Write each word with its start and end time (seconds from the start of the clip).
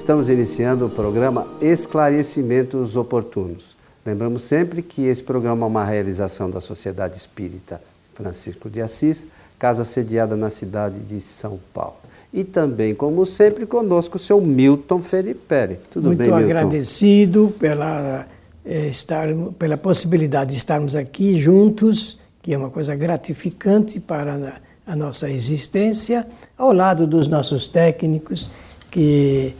Estamos 0.00 0.30
iniciando 0.30 0.86
o 0.86 0.88
programa 0.88 1.46
Esclarecimentos 1.60 2.96
Oportunos. 2.96 3.76
Lembramos 4.04 4.40
sempre 4.40 4.80
que 4.80 5.04
esse 5.04 5.22
programa 5.22 5.66
é 5.66 5.68
uma 5.68 5.84
realização 5.84 6.50
da 6.50 6.58
Sociedade 6.58 7.18
Espírita 7.18 7.82
Francisco 8.14 8.70
de 8.70 8.80
Assis, 8.80 9.26
casa 9.58 9.84
sediada 9.84 10.34
na 10.34 10.48
cidade 10.48 11.00
de 11.00 11.20
São 11.20 11.60
Paulo. 11.74 11.98
E 12.32 12.44
também, 12.44 12.94
como 12.94 13.26
sempre, 13.26 13.66
conosco 13.66 14.16
o 14.16 14.18
seu 14.18 14.40
Milton 14.40 15.02
Felipe. 15.02 15.78
Tudo 15.92 16.06
Muito 16.06 16.18
bem, 16.18 16.28
Milton? 16.28 16.44
Muito 16.44 16.50
agradecido 16.50 17.54
pela, 17.60 18.26
eh, 18.64 18.88
estar, 18.88 19.28
pela 19.58 19.76
possibilidade 19.76 20.52
de 20.52 20.56
estarmos 20.56 20.96
aqui 20.96 21.38
juntos, 21.38 22.18
que 22.42 22.54
é 22.54 22.58
uma 22.58 22.70
coisa 22.70 22.96
gratificante 22.96 24.00
para 24.00 24.62
a 24.86 24.96
nossa 24.96 25.30
existência, 25.30 26.26
ao 26.56 26.72
lado 26.72 27.06
dos 27.06 27.28
nossos 27.28 27.68
técnicos 27.68 28.50
que 28.90 29.54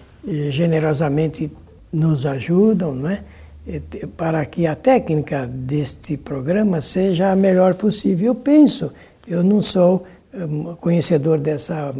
generosamente 0.50 1.50
nos 1.92 2.26
ajudam, 2.26 2.94
não 2.94 3.10
é? 3.10 3.22
para 4.16 4.44
que 4.46 4.66
a 4.66 4.74
técnica 4.74 5.46
deste 5.46 6.16
programa 6.16 6.80
seja 6.80 7.30
a 7.30 7.36
melhor 7.36 7.74
possível. 7.74 8.28
Eu 8.28 8.34
penso, 8.34 8.92
eu 9.28 9.42
não 9.44 9.60
sou 9.60 10.04
um, 10.32 10.74
conhecedor 10.76 11.38
dessa, 11.38 11.92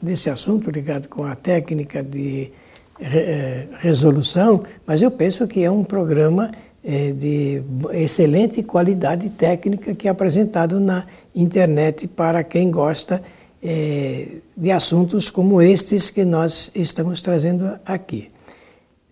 desse 0.00 0.30
assunto 0.30 0.70
ligado 0.70 1.08
com 1.08 1.24
a 1.24 1.34
técnica 1.34 2.02
de 2.02 2.52
eh, 3.00 3.66
resolução, 3.78 4.62
mas 4.86 5.02
eu 5.02 5.10
penso 5.10 5.46
que 5.46 5.64
é 5.64 5.70
um 5.70 5.82
programa 5.82 6.50
é, 6.82 7.12
de 7.12 7.62
excelente 7.92 8.62
qualidade 8.62 9.28
técnica 9.30 9.94
que 9.94 10.08
é 10.08 10.10
apresentado 10.10 10.80
na 10.80 11.06
internet 11.34 12.08
para 12.08 12.42
quem 12.42 12.70
gosta 12.70 13.22
é, 13.62 14.38
de 14.56 14.70
assuntos 14.70 15.30
como 15.30 15.60
estes 15.60 16.10
que 16.10 16.24
nós 16.24 16.70
estamos 16.74 17.22
trazendo 17.22 17.78
aqui. 17.84 18.28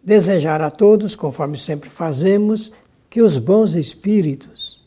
Desejar 0.03 0.63
a 0.63 0.71
todos, 0.71 1.15
conforme 1.15 1.59
sempre 1.59 1.91
fazemos, 1.91 2.73
que 3.11 3.21
os 3.21 3.39
bons 3.39 3.75
espíritos 3.75 4.83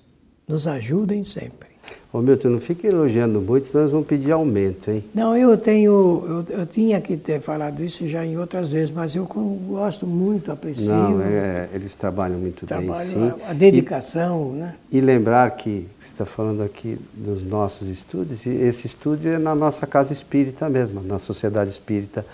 nos 0.47 0.67
ajudem 0.67 1.23
sempre. 1.23 1.70
Ô 2.13 2.19
Milton, 2.19 2.49
não 2.49 2.59
fique 2.59 2.87
elogiando 2.87 3.39
muito, 3.39 3.67
senão 3.67 3.83
nós 3.83 3.91
vamos 3.91 4.05
pedir 4.05 4.33
aumento, 4.33 4.91
hein? 4.91 5.01
Não, 5.13 5.35
eu 5.37 5.57
tenho, 5.57 6.45
eu, 6.49 6.57
eu, 6.57 6.65
tinha 6.65 6.99
que 6.99 7.15
ter 7.15 7.39
falado 7.39 7.81
isso 7.81 8.05
já 8.05 8.25
em 8.25 8.37
outras 8.37 8.73
vezes, 8.73 8.91
mas 8.91 9.15
eu 9.15 9.25
gosto 9.25 10.05
muito, 10.05 10.51
aprecio. 10.51 10.93
Não, 10.93 11.21
é, 11.21 11.69
eles 11.73 11.93
trabalham 11.93 12.37
muito 12.37 12.65
trabalho, 12.65 12.91
bem, 12.91 12.99
sim. 12.99 13.33
A, 13.47 13.51
a 13.51 13.53
dedicação, 13.53 14.51
e, 14.53 14.57
né? 14.57 14.75
E 14.91 14.99
lembrar 14.99 15.49
que 15.51 15.87
você 15.97 16.11
está 16.11 16.25
falando 16.25 16.61
aqui 16.61 16.99
dos 17.13 17.43
nossos 17.43 17.87
estudos, 17.87 18.45
e 18.45 18.49
esse 18.49 18.87
estúdio 18.87 19.31
é 19.31 19.37
na 19.37 19.55
nossa 19.55 19.87
casa 19.87 20.11
espírita 20.11 20.69
mesmo, 20.69 21.01
na 21.01 21.17
Sociedade 21.17 21.69
Espírita 21.69 22.25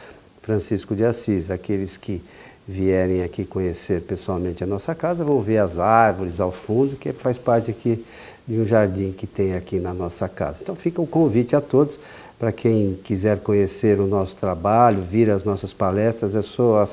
Francisco 0.41 0.95
de 0.95 1.05
Assis, 1.05 1.51
aqueles 1.51 1.97
que 1.97 2.23
vierem 2.67 3.23
aqui 3.23 3.45
conhecer 3.45 4.01
pessoalmente 4.01 4.63
a 4.63 4.67
nossa 4.67 4.95
casa, 4.95 5.23
vão 5.23 5.39
ver 5.39 5.59
as 5.59 5.77
árvores 5.77 6.39
ao 6.39 6.51
fundo, 6.51 6.95
que 6.95 7.13
faz 7.13 7.37
parte 7.37 7.69
aqui 7.69 8.03
de 8.47 8.59
um 8.59 8.65
jardim 8.65 9.11
que 9.11 9.27
tem 9.27 9.55
aqui 9.55 9.79
na 9.79 9.93
nossa 9.93 10.29
casa. 10.29 10.59
Então 10.63 10.75
fica 10.75 11.01
o 11.01 11.07
convite 11.07 11.55
a 11.55 11.61
todos 11.61 11.99
para 12.39 12.51
quem 12.51 12.97
quiser 13.03 13.39
conhecer 13.39 13.99
o 13.99 14.05
nosso 14.05 14.35
trabalho, 14.35 15.01
vir 15.01 15.31
às 15.31 15.43
nossas 15.43 15.73
palestras, 15.73 16.35
é 16.35 16.41
só 16.43 16.85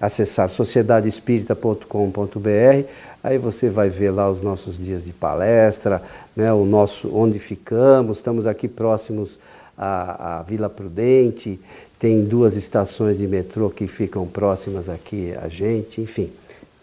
acessar 0.00 0.48
sociedadeespírita.com.br. 0.48 2.88
Aí 3.22 3.38
você 3.38 3.68
vai 3.68 3.90
ver 3.90 4.10
lá 4.10 4.30
os 4.30 4.40
nossos 4.40 4.78
dias 4.78 5.04
de 5.04 5.12
palestra, 5.12 6.02
né, 6.34 6.50
o 6.52 6.64
nosso 6.64 7.14
onde 7.14 7.38
ficamos. 7.38 8.16
Estamos 8.16 8.46
aqui 8.46 8.66
próximos 8.66 9.38
à, 9.76 10.38
à 10.38 10.42
Vila 10.42 10.70
Prudente, 10.70 11.60
tem 11.98 12.24
duas 12.24 12.56
estações 12.56 13.18
de 13.18 13.28
metrô 13.28 13.68
que 13.68 13.86
ficam 13.86 14.26
próximas 14.26 14.88
aqui 14.88 15.34
a 15.40 15.48
gente, 15.48 16.00
enfim, 16.00 16.32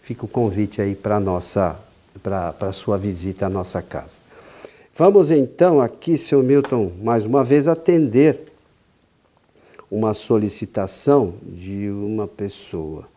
fica 0.00 0.24
o 0.24 0.28
convite 0.28 0.80
aí 0.80 0.94
para 0.94 1.18
nossa 1.18 1.76
para 2.22 2.54
a 2.60 2.72
sua 2.72 2.98
visita 2.98 3.46
à 3.46 3.48
nossa 3.48 3.80
casa. 3.80 4.18
Vamos 4.94 5.30
então 5.30 5.80
aqui, 5.80 6.18
seu 6.18 6.42
Milton, 6.42 6.92
mais 7.02 7.24
uma 7.24 7.42
vez 7.42 7.68
atender 7.68 8.50
uma 9.90 10.14
solicitação 10.14 11.34
de 11.42 11.88
uma 11.90 12.28
pessoa 12.28 13.08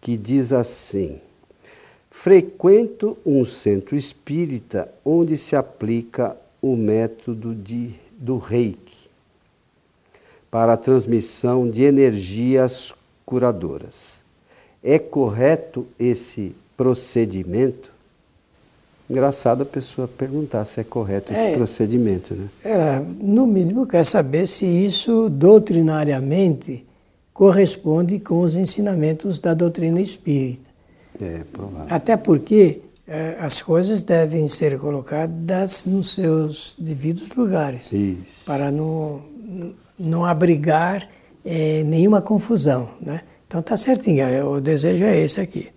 que 0.00 0.16
diz 0.16 0.52
assim: 0.52 1.20
Frequento 2.10 3.18
um 3.24 3.44
centro 3.44 3.96
espírita 3.96 4.90
onde 5.04 5.36
se 5.36 5.54
aplica 5.54 6.36
o 6.62 6.76
método 6.76 7.54
de, 7.54 7.94
do 8.12 8.38
reiki 8.38 9.06
para 10.50 10.72
a 10.72 10.76
transmissão 10.76 11.68
de 11.68 11.82
energias 11.82 12.94
curadoras. 13.24 14.24
É 14.82 14.98
correto 14.98 15.86
esse 15.98 16.54
procedimento? 16.76 17.92
Engraçado 19.08 19.62
a 19.62 19.66
pessoa 19.66 20.08
perguntar 20.08 20.64
se 20.64 20.80
é 20.80 20.84
correto 20.84 21.32
esse 21.32 21.48
é, 21.48 21.54
procedimento, 21.54 22.34
né? 22.34 22.48
Ela, 22.64 23.06
no 23.20 23.46
mínimo, 23.46 23.86
quer 23.86 24.04
saber 24.04 24.46
se 24.46 24.66
isso 24.66 25.28
doutrinariamente 25.28 26.84
corresponde 27.32 28.18
com 28.18 28.40
os 28.40 28.56
ensinamentos 28.56 29.38
da 29.38 29.54
doutrina 29.54 30.00
espírita. 30.00 30.68
É, 31.20 31.44
provável. 31.52 31.86
Até 31.88 32.16
porque 32.16 32.80
é, 33.06 33.36
as 33.38 33.62
coisas 33.62 34.02
devem 34.02 34.48
ser 34.48 34.78
colocadas 34.78 35.84
nos 35.84 36.14
seus 36.14 36.74
devidos 36.78 37.30
lugares. 37.32 37.92
Isso. 37.92 38.44
Para 38.44 38.72
não 38.72 39.22
não 39.98 40.24
abrigar 40.24 41.08
é, 41.44 41.82
nenhuma 41.84 42.20
confusão. 42.20 42.90
Né? 43.00 43.22
Então 43.46 43.62
tá 43.62 43.76
certinho, 43.76 44.22
é, 44.22 44.44
o 44.44 44.60
desejo 44.60 45.04
é 45.04 45.18
esse 45.18 45.40
aqui. 45.40 45.68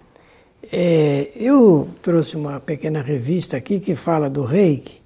É, 0.72 1.30
eu 1.36 1.88
trouxe 2.02 2.36
uma 2.36 2.60
pequena 2.60 3.02
revista 3.02 3.58
aqui 3.58 3.80
que 3.80 3.96
fala 3.96 4.30
do 4.30 4.44
reiki. 4.44 5.00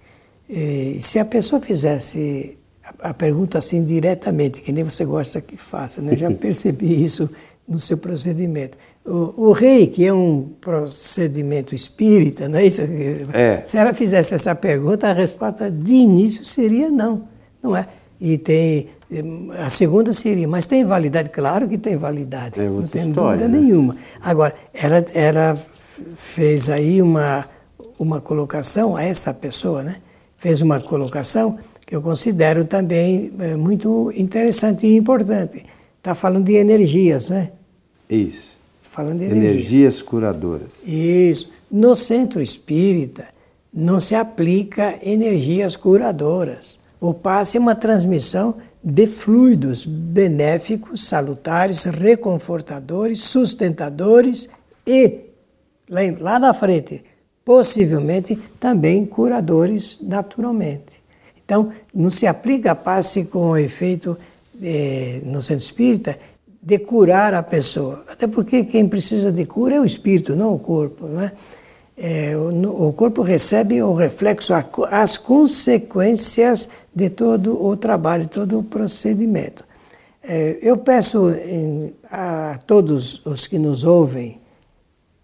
É, 0.50 0.97
se 1.00 1.19
a 1.19 1.25
pessoa 1.25 1.62
fizesse 1.62 2.57
a, 2.84 3.09
a, 3.09 3.13
pergunta 3.13 3.57
assim 3.57 3.84
diretamente, 3.84 4.62
que 4.62 4.72
nem 4.72 4.84
você 4.84 5.06
gosta 5.06 5.40
que 5.40 5.56
faça, 5.56 6.02
né? 6.02 6.18
já 6.18 6.29
percebi 6.31 7.02
isso 7.02 7.29
no 7.68 7.79
seu 7.79 7.97
procedimento. 7.97 8.78
O, 9.06 9.50
o 9.50 9.52
reiki 9.53 10.06
é 10.06 10.13
um 10.13 10.53
procedimento 10.59 11.73
espírita, 11.73 12.47
não 12.50 12.59
é 12.59 12.66
isso? 12.66 12.81
É. 13.34 13.62
Se 13.66 13.78
ela 13.78 13.94
fizesse 13.94 14.34
essa 14.34 14.53
pergunta, 14.53 15.07
a 15.07 15.13
resposta 15.13 15.72
de 15.72 15.94
início 15.94 16.46
seria 16.46 16.90
não, 16.90 17.28
não 17.62 17.75
é? 17.75 17.88
E 18.25 18.38
tem 18.38 18.88
a 19.59 19.69
segunda 19.69 20.13
seria, 20.13 20.47
mas 20.47 20.66
tem 20.66 20.85
validade? 20.85 21.29
Claro 21.29 21.67
que 21.67 21.78
tem 21.78 21.97
validade, 21.97 22.61
é 22.61 22.69
não 22.69 22.88
tem 22.88 23.09
história, 23.09 23.38
dúvida 23.38 23.47
né? 23.50 23.59
nenhuma. 23.59 23.97
Agora, 24.22 24.56
ela, 24.73 25.06
ela 25.13 25.61
fez 26.16 26.69
aí 26.69 27.01
uma, 27.01 27.45
uma 28.00 28.22
colocação 28.22 28.95
a 28.95 29.03
essa 29.03 29.34
pessoa, 29.34 29.84
né? 29.84 29.97
Fez 30.38 30.61
uma 30.61 30.79
colocação 30.79 31.59
que 31.85 31.94
eu 31.94 32.01
considero 32.01 32.63
também 32.63 33.34
é, 33.39 33.57
muito 33.57 34.09
interessante 34.16 34.88
e 34.88 34.95
importante. 34.95 35.66
Está 35.97 36.16
falando 36.16 36.45
de 36.45 36.53
energias, 36.53 37.28
né? 37.28 37.51
Isso. 38.09 38.57
Tá 38.84 38.90
falando 38.90 39.19
de 39.19 39.25
energias. 39.25 39.53
energias 39.53 40.01
curadoras. 40.01 40.88
Isso. 40.88 41.51
No 41.69 41.94
centro 41.94 42.41
espírita 42.41 43.25
não 43.73 44.00
se 44.00 44.16
aplica 44.16 44.97
energias 45.03 45.75
curadoras. 45.75 46.81
O 47.03 47.14
passe 47.14 47.58
é 47.58 47.59
uma 47.59 47.75
transmissão 47.75 48.56
de 48.81 49.08
fluidos 49.08 49.86
benéficos, 49.86 51.06
salutares, 51.06 51.84
reconfortadores, 51.84 53.19
sustentadores 53.24 54.50
e, 54.88 55.19
lá 56.22 56.40
na 56.40 56.53
frente, 56.53 57.03
possivelmente 57.44 58.40
também 58.58 59.06
curadores 59.06 60.00
naturalmente. 60.02 61.03
Então, 61.44 61.73
não 61.94 62.09
se 62.09 62.26
aplica 62.26 62.73
passe 62.73 63.26
com 63.26 63.50
o 63.50 63.58
efeito 63.58 64.17
eh, 64.64 65.20
no 65.26 65.41
centro 65.41 65.66
espírita 65.66 66.17
de 66.61 66.79
curar 66.79 67.34
a 67.34 67.44
pessoa. 67.44 68.05
Até 68.08 68.28
porque 68.28 68.64
quem 68.64 68.88
precisa 68.88 69.29
de 69.29 69.46
cura 69.46 69.76
é 69.76 69.82
o 69.82 69.85
espírito, 69.85 70.38
não 70.38 70.53
o 70.53 70.59
corpo. 70.59 71.05
Não 71.05 71.22
é? 71.22 71.34
É, 71.97 72.35
o, 72.35 72.87
o, 72.87 72.93
corpo 72.93 73.22
recebe 73.22 73.81
o 73.81 73.93
reflexo, 73.93 74.53
as 74.90 75.17
consequências 75.17 76.67
de 76.93 77.09
todo 77.09 77.63
o 77.63 77.78
trabalho, 77.78 78.28
todo 78.28 78.59
o 78.59 78.63
procedimento. 78.63 79.63
É, 80.23 80.57
eu 80.61 80.78
peço 80.78 81.29
em, 81.31 81.93
a 82.09 82.57
todos 82.66 83.23
os 83.25 83.45
que 83.45 83.59
nos 83.59 83.84
ouvem 83.84 84.40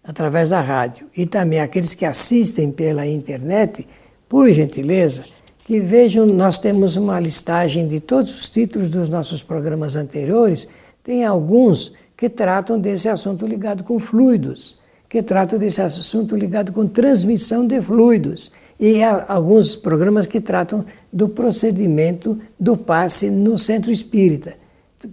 através 0.04 0.50
da 0.50 0.60
rádio 0.60 1.08
e 1.16 1.26
também 1.26 1.60
aqueles 1.60 1.94
que 1.94 2.04
assistem 2.04 2.70
pela 2.70 3.06
internet, 3.06 3.86
por 4.28 4.48
gentileza, 4.48 5.24
que 5.64 5.80
vejam, 5.80 6.26
nós 6.26 6.58
temos 6.58 6.96
uma 6.96 7.18
listagem 7.18 7.86
de 7.86 7.98
todos 8.00 8.34
os 8.34 8.48
títulos 8.48 8.90
dos 8.90 9.08
nossos 9.08 9.42
programas 9.42 9.96
anteriores, 9.96 10.68
tem 11.02 11.24
alguns 11.24 11.92
que 12.16 12.28
tratam 12.28 12.78
desse 12.78 13.08
assunto 13.08 13.46
ligado 13.46 13.82
com 13.82 13.98
fluidos 13.98 14.79
que 15.10 15.20
tratam 15.24 15.58
desse 15.58 15.82
assunto 15.82 16.36
ligado 16.36 16.72
com 16.72 16.86
transmissão 16.86 17.66
de 17.66 17.80
fluidos. 17.80 18.52
E 18.78 19.02
há 19.02 19.26
alguns 19.28 19.74
programas 19.74 20.24
que 20.24 20.40
tratam 20.40 20.86
do 21.12 21.28
procedimento 21.28 22.38
do 22.58 22.76
passe 22.76 23.28
no 23.28 23.58
centro 23.58 23.90
espírita. 23.90 24.54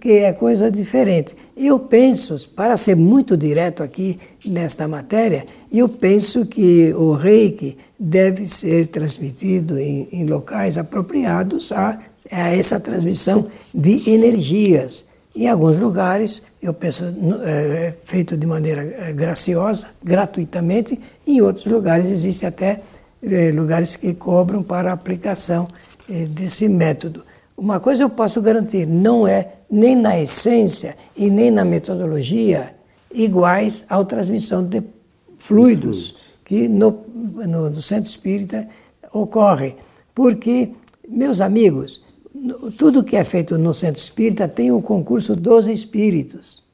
que 0.00 0.12
é 0.12 0.32
coisa 0.32 0.70
diferente. 0.70 1.34
Eu 1.56 1.80
penso, 1.80 2.48
para 2.50 2.76
ser 2.76 2.94
muito 2.94 3.36
direto 3.36 3.82
aqui 3.82 4.18
nesta 4.46 4.86
matéria, 4.86 5.44
eu 5.72 5.88
penso 5.88 6.46
que 6.46 6.92
o 6.92 7.12
reiki 7.12 7.76
deve 7.98 8.44
ser 8.44 8.86
transmitido 8.86 9.78
em, 9.78 10.06
em 10.12 10.26
locais 10.26 10.78
apropriados 10.78 11.72
a, 11.72 11.98
a, 12.30 12.54
essa 12.54 12.78
transmissão 12.78 13.46
de 13.74 14.08
energias. 14.10 15.07
Em 15.34 15.46
alguns 15.48 15.78
lugares, 15.78 16.42
eu 16.60 16.74
penso, 16.74 17.04
é, 17.44 17.94
feito 18.02 18.36
de 18.36 18.46
maneira 18.46 18.82
é, 18.82 19.12
graciosa, 19.12 19.88
gratuitamente, 20.02 21.00
em 21.26 21.40
outros 21.40 21.66
lugares 21.66 22.08
existem 22.08 22.48
até 22.48 22.80
é, 23.22 23.50
lugares 23.50 23.94
que 23.94 24.14
cobram 24.14 24.62
para 24.62 24.90
a 24.90 24.94
aplicação 24.94 25.68
é, 26.10 26.24
desse 26.24 26.68
método. 26.68 27.24
Uma 27.56 27.80
coisa 27.80 28.02
eu 28.02 28.10
posso 28.10 28.40
garantir, 28.40 28.86
não 28.86 29.26
é 29.26 29.52
nem 29.70 29.94
na 29.94 30.18
essência 30.20 30.96
e 31.16 31.28
nem 31.28 31.50
na 31.50 31.64
metodologia 31.64 32.74
iguais 33.12 33.84
à 33.88 34.02
transmissão 34.04 34.64
de 34.64 34.82
fluidos 35.38 36.16
que 36.44 36.68
no, 36.68 37.04
no, 37.14 37.68
no 37.68 37.82
centro 37.82 38.08
espírita 38.08 38.66
ocorre. 39.12 39.76
Porque, 40.14 40.72
meus 41.08 41.40
amigos, 41.40 42.02
tudo 42.76 43.04
que 43.04 43.16
é 43.16 43.24
feito 43.24 43.58
no 43.58 43.74
centro 43.74 44.00
espírita 44.00 44.46
tem 44.46 44.70
o 44.70 44.82
concurso 44.82 45.34
dos 45.34 45.66
espíritos. 45.66 46.64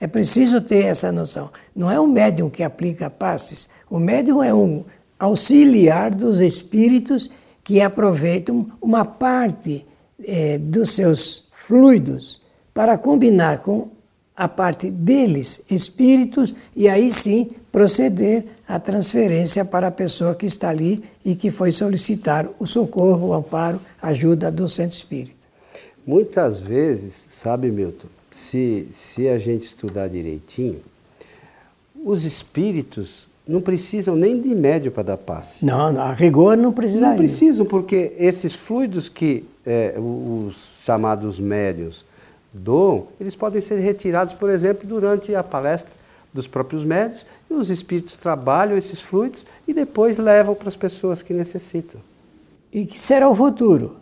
É 0.00 0.06
preciso 0.06 0.60
ter 0.60 0.84
essa 0.84 1.12
noção. 1.12 1.50
Não 1.76 1.90
é 1.90 2.00
o 2.00 2.06
médium 2.06 2.48
que 2.48 2.62
aplica 2.62 3.10
passes, 3.10 3.68
o 3.88 3.98
médium 3.98 4.42
é 4.42 4.52
um 4.52 4.84
auxiliar 5.18 6.14
dos 6.14 6.40
espíritos 6.40 7.30
que 7.62 7.80
aproveitam 7.80 8.66
uma 8.80 9.04
parte 9.04 9.86
é, 10.24 10.56
dos 10.58 10.90
seus 10.90 11.48
fluidos 11.52 12.40
para 12.72 12.96
combinar 12.96 13.60
com 13.60 13.90
a 14.34 14.48
parte 14.48 14.90
deles, 14.90 15.62
espíritos, 15.70 16.54
e 16.74 16.88
aí 16.88 17.10
sim 17.10 17.50
proceder 17.72 18.44
à 18.66 18.78
transferência 18.78 19.64
para 19.64 19.88
a 19.88 19.90
pessoa 19.90 20.34
que 20.34 20.46
está 20.46 20.70
ali 20.70 21.02
e 21.24 21.34
que 21.34 21.50
foi 21.50 21.70
solicitar 21.70 22.48
o 22.58 22.66
socorro, 22.66 23.28
o 23.28 23.34
amparo, 23.34 23.80
a 24.00 24.08
ajuda 24.08 24.50
do 24.50 24.68
centro 24.68 24.96
espírita. 24.96 25.38
Muitas 26.06 26.58
vezes, 26.58 27.26
sabe, 27.30 27.70
Milton, 27.70 28.08
se, 28.30 28.88
se 28.92 29.28
a 29.28 29.38
gente 29.38 29.62
estudar 29.62 30.08
direitinho, 30.08 30.80
os 32.04 32.24
espíritos 32.24 33.28
não 33.46 33.60
precisam 33.60 34.16
nem 34.16 34.40
de 34.40 34.54
médio 34.54 34.92
para 34.92 35.02
dar 35.02 35.16
passe. 35.16 35.64
Não, 35.64 35.92
não, 35.92 36.02
a 36.02 36.12
rigor 36.12 36.56
não 36.56 36.72
precisaria. 36.72 37.08
Não 37.10 37.16
precisam, 37.16 37.66
porque 37.66 38.12
esses 38.18 38.54
fluidos 38.54 39.08
que 39.08 39.44
é, 39.66 39.94
os 39.98 40.76
chamados 40.84 41.38
médios 41.38 42.04
doam, 42.52 43.08
eles 43.20 43.36
podem 43.36 43.60
ser 43.60 43.78
retirados, 43.78 44.34
por 44.34 44.50
exemplo, 44.50 44.88
durante 44.88 45.34
a 45.34 45.42
palestra 45.42 45.99
dos 46.32 46.46
próprios 46.46 46.84
médios, 46.84 47.26
e 47.50 47.54
os 47.54 47.70
espíritos 47.70 48.16
trabalham 48.16 48.76
esses 48.76 49.00
fluidos 49.00 49.44
e 49.66 49.74
depois 49.74 50.16
levam 50.16 50.54
para 50.54 50.68
as 50.68 50.76
pessoas 50.76 51.22
que 51.22 51.32
necessitam. 51.32 52.00
E 52.72 52.86
que 52.86 52.98
será 52.98 53.28
o 53.28 53.34
futuro? 53.34 53.96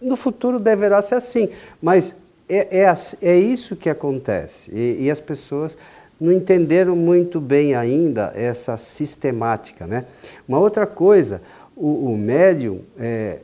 No 0.00 0.16
futuro 0.16 0.58
deverá 0.58 1.02
ser 1.02 1.16
assim, 1.16 1.48
mas 1.82 2.16
é, 2.48 2.80
é, 2.80 2.94
é 3.22 3.38
isso 3.38 3.76
que 3.76 3.90
acontece. 3.90 4.70
E, 4.72 5.04
e 5.04 5.10
as 5.10 5.20
pessoas 5.20 5.76
não 6.20 6.32
entenderam 6.32 6.96
muito 6.96 7.40
bem 7.40 7.74
ainda 7.74 8.32
essa 8.34 8.76
sistemática. 8.76 9.86
Né? 9.86 10.06
Uma 10.48 10.58
outra 10.58 10.86
coisa, 10.86 11.42
o, 11.76 12.12
o 12.12 12.16
médium, 12.16 12.80
é, 12.98 13.40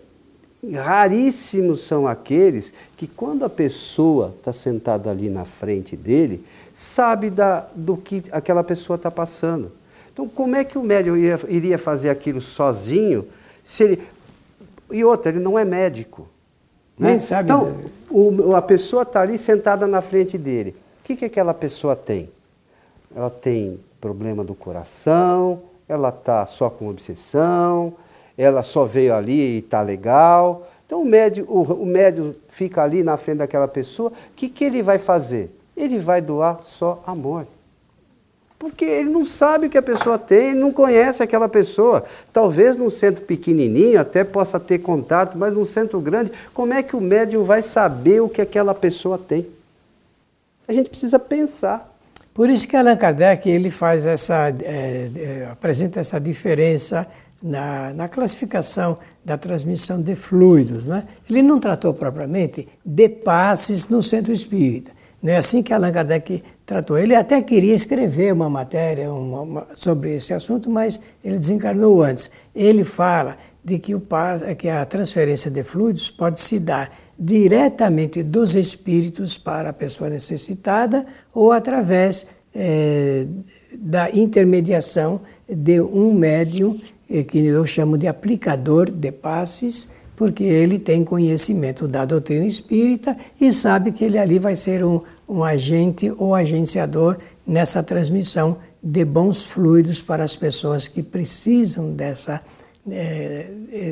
raríssimos 0.74 1.80
são 1.80 2.06
aqueles 2.06 2.72
que, 2.96 3.06
quando 3.06 3.44
a 3.44 3.50
pessoa 3.50 4.34
está 4.38 4.52
sentada 4.52 5.10
ali 5.10 5.28
na 5.28 5.44
frente 5.44 5.96
dele, 5.96 6.44
sabe 6.72 7.30
da, 7.30 7.66
do 7.74 7.96
que 7.96 8.24
aquela 8.32 8.64
pessoa 8.64 8.96
está 8.96 9.10
passando. 9.10 9.72
Então, 10.12 10.28
como 10.28 10.56
é 10.56 10.64
que 10.64 10.76
o 10.76 10.82
médium 10.82 11.16
iria, 11.16 11.40
iria 11.48 11.78
fazer 11.78 12.10
aquilo 12.10 12.40
sozinho? 12.40 13.26
Se 13.62 13.84
ele... 13.84 14.02
E 14.90 15.04
outra, 15.04 15.32
ele 15.32 15.40
não 15.40 15.58
é 15.58 15.64
médico. 15.64 16.28
Né? 16.98 17.10
Nem 17.10 17.18
sabe. 17.18 17.44
Então, 17.44 17.80
o, 18.10 18.54
a 18.54 18.60
pessoa 18.60 19.02
está 19.02 19.22
ali 19.22 19.38
sentada 19.38 19.86
na 19.86 20.00
frente 20.00 20.36
dele. 20.36 20.76
O 21.00 21.04
que, 21.04 21.16
que 21.16 21.24
aquela 21.24 21.54
pessoa 21.54 21.96
tem? 21.96 22.28
ela 23.14 23.30
tem 23.30 23.78
problema 24.00 24.42
do 24.42 24.54
coração, 24.54 25.62
ela 25.88 26.08
está 26.08 26.44
só 26.46 26.70
com 26.70 26.88
obsessão, 26.88 27.94
ela 28.36 28.62
só 28.62 28.84
veio 28.84 29.14
ali 29.14 29.56
e 29.56 29.58
está 29.58 29.82
legal. 29.82 30.66
Então 30.86 31.02
o 31.02 31.04
médium, 31.04 31.44
o, 31.48 31.62
o 31.62 31.86
médium 31.86 32.34
fica 32.48 32.82
ali 32.82 33.02
na 33.02 33.16
frente 33.16 33.38
daquela 33.38 33.68
pessoa, 33.68 34.10
o 34.10 34.34
que, 34.34 34.48
que 34.48 34.64
ele 34.64 34.82
vai 34.82 34.98
fazer? 34.98 35.50
Ele 35.82 35.98
vai 35.98 36.20
doar 36.20 36.60
só 36.62 37.02
amor. 37.06 37.46
Porque 38.62 38.84
ele 38.84 39.10
não 39.10 39.24
sabe 39.24 39.66
o 39.66 39.70
que 39.70 39.76
a 39.76 39.82
pessoa 39.82 40.16
tem, 40.16 40.50
ele 40.50 40.60
não 40.60 40.72
conhece 40.72 41.20
aquela 41.20 41.48
pessoa. 41.48 42.04
Talvez 42.32 42.76
num 42.76 42.88
centro 42.88 43.24
pequenininho 43.24 44.00
até 44.00 44.22
possa 44.22 44.60
ter 44.60 44.78
contato, 44.78 45.36
mas 45.36 45.52
num 45.52 45.64
centro 45.64 45.98
grande, 46.00 46.30
como 46.54 46.72
é 46.72 46.80
que 46.80 46.94
o 46.94 47.00
médium 47.00 47.42
vai 47.42 47.60
saber 47.60 48.20
o 48.20 48.28
que 48.28 48.40
aquela 48.40 48.72
pessoa 48.72 49.18
tem? 49.18 49.48
A 50.68 50.72
gente 50.72 50.88
precisa 50.88 51.18
pensar. 51.18 51.92
Por 52.32 52.48
isso 52.48 52.68
que 52.68 52.76
Allan 52.76 52.96
Kardec 52.96 53.50
ele 53.50 53.68
faz 53.68 54.06
essa, 54.06 54.50
é, 54.62 55.10
é, 55.16 55.48
apresenta 55.50 55.98
essa 55.98 56.20
diferença 56.20 57.04
na, 57.42 57.92
na, 57.92 58.08
classificação 58.08 58.96
da 59.24 59.36
transmissão 59.36 60.00
de 60.00 60.14
fluidos. 60.14 60.84
Não 60.84 60.96
é? 60.96 61.04
Ele 61.28 61.42
não 61.42 61.58
tratou 61.58 61.92
propriamente 61.92 62.68
de 62.86 63.08
passes 63.08 63.88
no 63.88 64.04
centro 64.04 64.32
espírita. 64.32 64.92
É 65.24 65.36
assim 65.36 65.62
que 65.62 65.72
Allan 65.72 65.92
Kardec 65.92 66.42
tratou. 66.66 66.98
Ele 66.98 67.14
até 67.14 67.40
queria 67.40 67.74
escrever 67.74 68.32
uma 68.32 68.50
matéria 68.50 69.12
uma, 69.12 69.40
uma, 69.42 69.66
sobre 69.74 70.16
esse 70.16 70.34
assunto, 70.34 70.68
mas 70.68 71.00
ele 71.24 71.38
desencarnou 71.38 72.02
antes. 72.02 72.30
Ele 72.54 72.82
fala 72.82 73.36
de 73.64 73.78
que, 73.78 73.94
o, 73.94 74.02
que 74.58 74.68
a 74.68 74.84
transferência 74.84 75.50
de 75.50 75.62
fluidos 75.62 76.10
pode 76.10 76.40
se 76.40 76.58
dar 76.58 76.90
diretamente 77.16 78.22
dos 78.22 78.56
espíritos 78.56 79.38
para 79.38 79.70
a 79.70 79.72
pessoa 79.72 80.10
necessitada 80.10 81.06
ou 81.32 81.52
através 81.52 82.26
é, 82.52 83.26
da 83.72 84.10
intermediação 84.10 85.20
de 85.48 85.80
um 85.80 86.12
médium, 86.12 86.80
eh, 87.08 87.22
que 87.22 87.38
eu 87.38 87.64
chamo 87.66 87.96
de 87.96 88.06
aplicador 88.06 88.90
de 88.90 89.12
passes, 89.12 89.88
porque 90.16 90.44
ele 90.44 90.78
tem 90.78 91.04
conhecimento 91.04 91.88
da 91.88 92.04
doutrina 92.04 92.46
espírita 92.46 93.16
e 93.40 93.52
sabe 93.52 93.92
que 93.92 94.04
ele 94.04 94.18
ali 94.18 94.38
vai 94.38 94.54
ser 94.54 94.84
um, 94.84 95.00
um 95.28 95.42
agente 95.42 96.12
ou 96.18 96.34
agenciador 96.34 97.16
nessa 97.46 97.82
transmissão 97.82 98.58
de 98.82 99.04
bons 99.04 99.42
fluidos 99.44 100.02
para 100.02 100.24
as 100.24 100.36
pessoas 100.36 100.88
que 100.88 101.02
precisam 101.02 101.92
dessa, 101.92 102.40
é, 102.90 103.50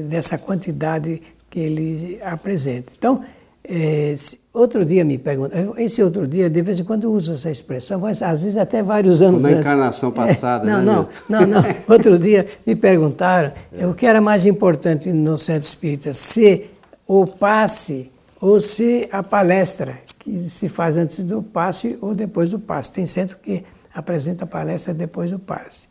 dessa 0.08 0.36
quantidade 0.36 1.22
que 1.48 1.60
ele 1.60 2.20
apresenta. 2.22 2.92
Então, 2.96 3.24
é, 3.62 4.12
outro 4.52 4.84
dia 4.84 5.04
me 5.04 5.18
perguntam, 5.18 5.74
esse 5.76 6.02
outro 6.02 6.26
dia, 6.26 6.48
de 6.48 6.62
vez 6.62 6.80
em 6.80 6.84
quando 6.84 7.04
eu 7.04 7.12
uso 7.12 7.32
essa 7.32 7.50
expressão, 7.50 8.00
mas 8.00 8.22
às 8.22 8.42
vezes 8.42 8.56
até 8.56 8.82
vários 8.82 9.20
anos 9.22 9.42
Como 9.42 9.54
a 9.54 9.58
encarnação 9.58 10.10
passada, 10.10 10.68
é, 10.68 10.72
não, 10.72 10.82
né? 10.82 11.08
Não, 11.28 11.40
não, 11.40 11.46
não. 11.46 11.64
Outro 11.88 12.18
dia 12.18 12.46
me 12.66 12.74
perguntaram 12.74 13.52
é. 13.72 13.86
o 13.86 13.94
que 13.94 14.06
era 14.06 14.20
mais 14.20 14.46
importante 14.46 15.12
no 15.12 15.36
centro 15.36 15.68
espírita, 15.68 16.12
se 16.12 16.66
o 17.06 17.26
passe 17.26 18.10
ou 18.40 18.58
se 18.58 19.08
a 19.12 19.22
palestra, 19.22 19.98
que 20.18 20.38
se 20.38 20.68
faz 20.68 20.96
antes 20.96 21.22
do 21.24 21.42
passe 21.42 21.98
ou 22.00 22.14
depois 22.14 22.48
do 22.48 22.58
passe. 22.58 22.92
Tem 22.92 23.04
centro 23.04 23.36
que 23.42 23.62
apresenta 23.94 24.44
a 24.44 24.46
palestra 24.46 24.94
depois 24.94 25.30
do 25.30 25.38
passe. 25.38 25.88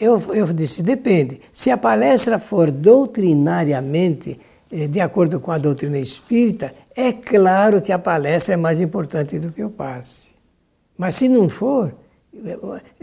Eu, 0.00 0.20
eu 0.32 0.46
disse, 0.46 0.82
depende. 0.82 1.40
Se 1.52 1.70
a 1.70 1.76
palestra 1.76 2.38
for 2.38 2.70
doutrinariamente 2.70 4.40
de 4.90 5.00
acordo 5.00 5.38
com 5.38 5.50
a 5.50 5.58
doutrina 5.58 5.98
espírita, 5.98 6.74
é 6.96 7.12
claro 7.12 7.82
que 7.82 7.92
a 7.92 7.98
palestra 7.98 8.54
é 8.54 8.56
mais 8.56 8.80
importante 8.80 9.38
do 9.38 9.52
que 9.52 9.62
o 9.62 9.68
passe. 9.68 10.30
Mas 10.96 11.14
se 11.14 11.28
não 11.28 11.48
for, 11.48 11.94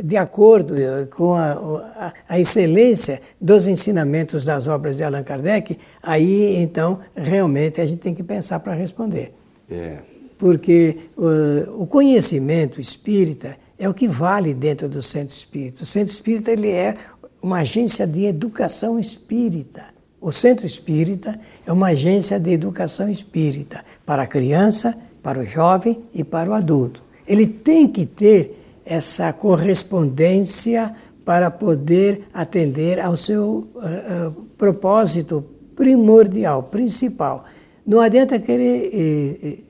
de 0.02 0.18
acordo 0.18 0.76
eh, 0.76 1.06
com 1.06 1.34
a, 1.34 1.52
a, 1.52 2.14
a, 2.28 2.40
excelência 2.40 3.22
dos 3.40 3.68
ensinamentos 3.68 4.46
das 4.46 4.68
obras 4.68 4.98
de 4.98 5.04
Allan 5.04 5.24
Kardec, 5.24 5.78
aí 6.02 6.56
então 6.56 7.00
realmente 7.16 7.80
a 7.80 7.86
gente 7.86 8.00
tem 8.00 8.16
que 8.16 8.24
pensar 8.24 8.60
para 8.60 8.74
responder. 8.74 9.34
É. 9.70 10.00
Porque 10.38 10.98
uh, 11.18 11.82
o 11.82 11.86
conhecimento 11.86 12.82
espírita 12.82 13.58
é 13.78 13.88
o 13.88 13.94
que 13.94 14.08
vale 14.08 14.54
dentro 14.54 14.90
do 14.90 15.02
centro 15.02 15.36
espírita. 15.36 15.84
O 15.84 15.86
centro 15.86 16.12
espírita 16.12 16.52
ele 16.52 16.72
é 16.72 16.96
uma 17.42 17.60
agência 17.60 18.08
de 18.08 18.26
educação 18.26 19.00
espírita. 19.00 19.99
O 20.22 20.32
Centro 20.32 20.66
Espírita 20.66 21.40
é 21.66 21.72
uma 21.72 21.90
agência 21.90 22.40
de 22.40 22.52
educação 22.52 23.10
espírita 23.10 23.84
para 24.06 24.24
a 24.24 24.28
criança, 24.28 24.98
para 25.24 25.40
o 25.40 25.46
jovem 25.46 26.02
e 26.14 26.24
para 26.24 26.50
o 26.50 26.54
adulto. 26.54 27.02
Ele 27.26 27.48
tem 27.48 27.88
que 27.88 28.06
ter 28.06 28.82
essa 28.86 29.32
correspondência 29.32 30.94
para 31.24 31.50
poder 31.52 32.28
atender 32.34 33.00
ao 33.00 33.16
seu 33.16 33.70
uh, 33.76 34.28
uh, 34.28 34.32
propósito 34.58 35.46
primordial, 35.76 36.64
principal. 36.64 37.46
Não 37.86 38.00
adianta 38.00 38.40
querer 38.40 39.64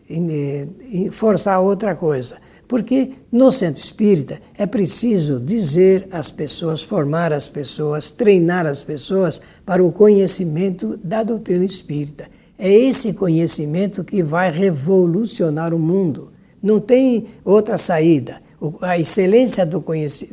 forçar 1.11 1.61
outra 1.61 1.95
coisa. 1.95 2.37
Porque 2.69 3.13
no 3.31 3.51
centro 3.51 3.83
espírita 3.83 4.39
é 4.55 4.67
preciso 4.67 5.39
dizer 5.39 6.07
às 6.11 6.29
pessoas, 6.29 6.83
formar 6.83 7.33
as 7.33 7.49
pessoas, 7.49 8.11
treinar 8.11 8.67
as 8.67 8.83
pessoas 8.83 9.41
para 9.65 9.83
o 9.83 9.91
conhecimento 9.91 10.95
da 11.03 11.23
doutrina 11.23 11.65
espírita. 11.65 12.27
É 12.59 12.71
esse 12.71 13.13
conhecimento 13.13 14.03
que 14.03 14.21
vai 14.21 14.51
revolucionar 14.51 15.73
o 15.73 15.79
mundo. 15.79 16.31
Não 16.61 16.79
tem 16.79 17.29
outra 17.43 17.75
saída. 17.75 18.39
A 18.81 18.99
excelência, 18.99 19.65
do 19.65 19.83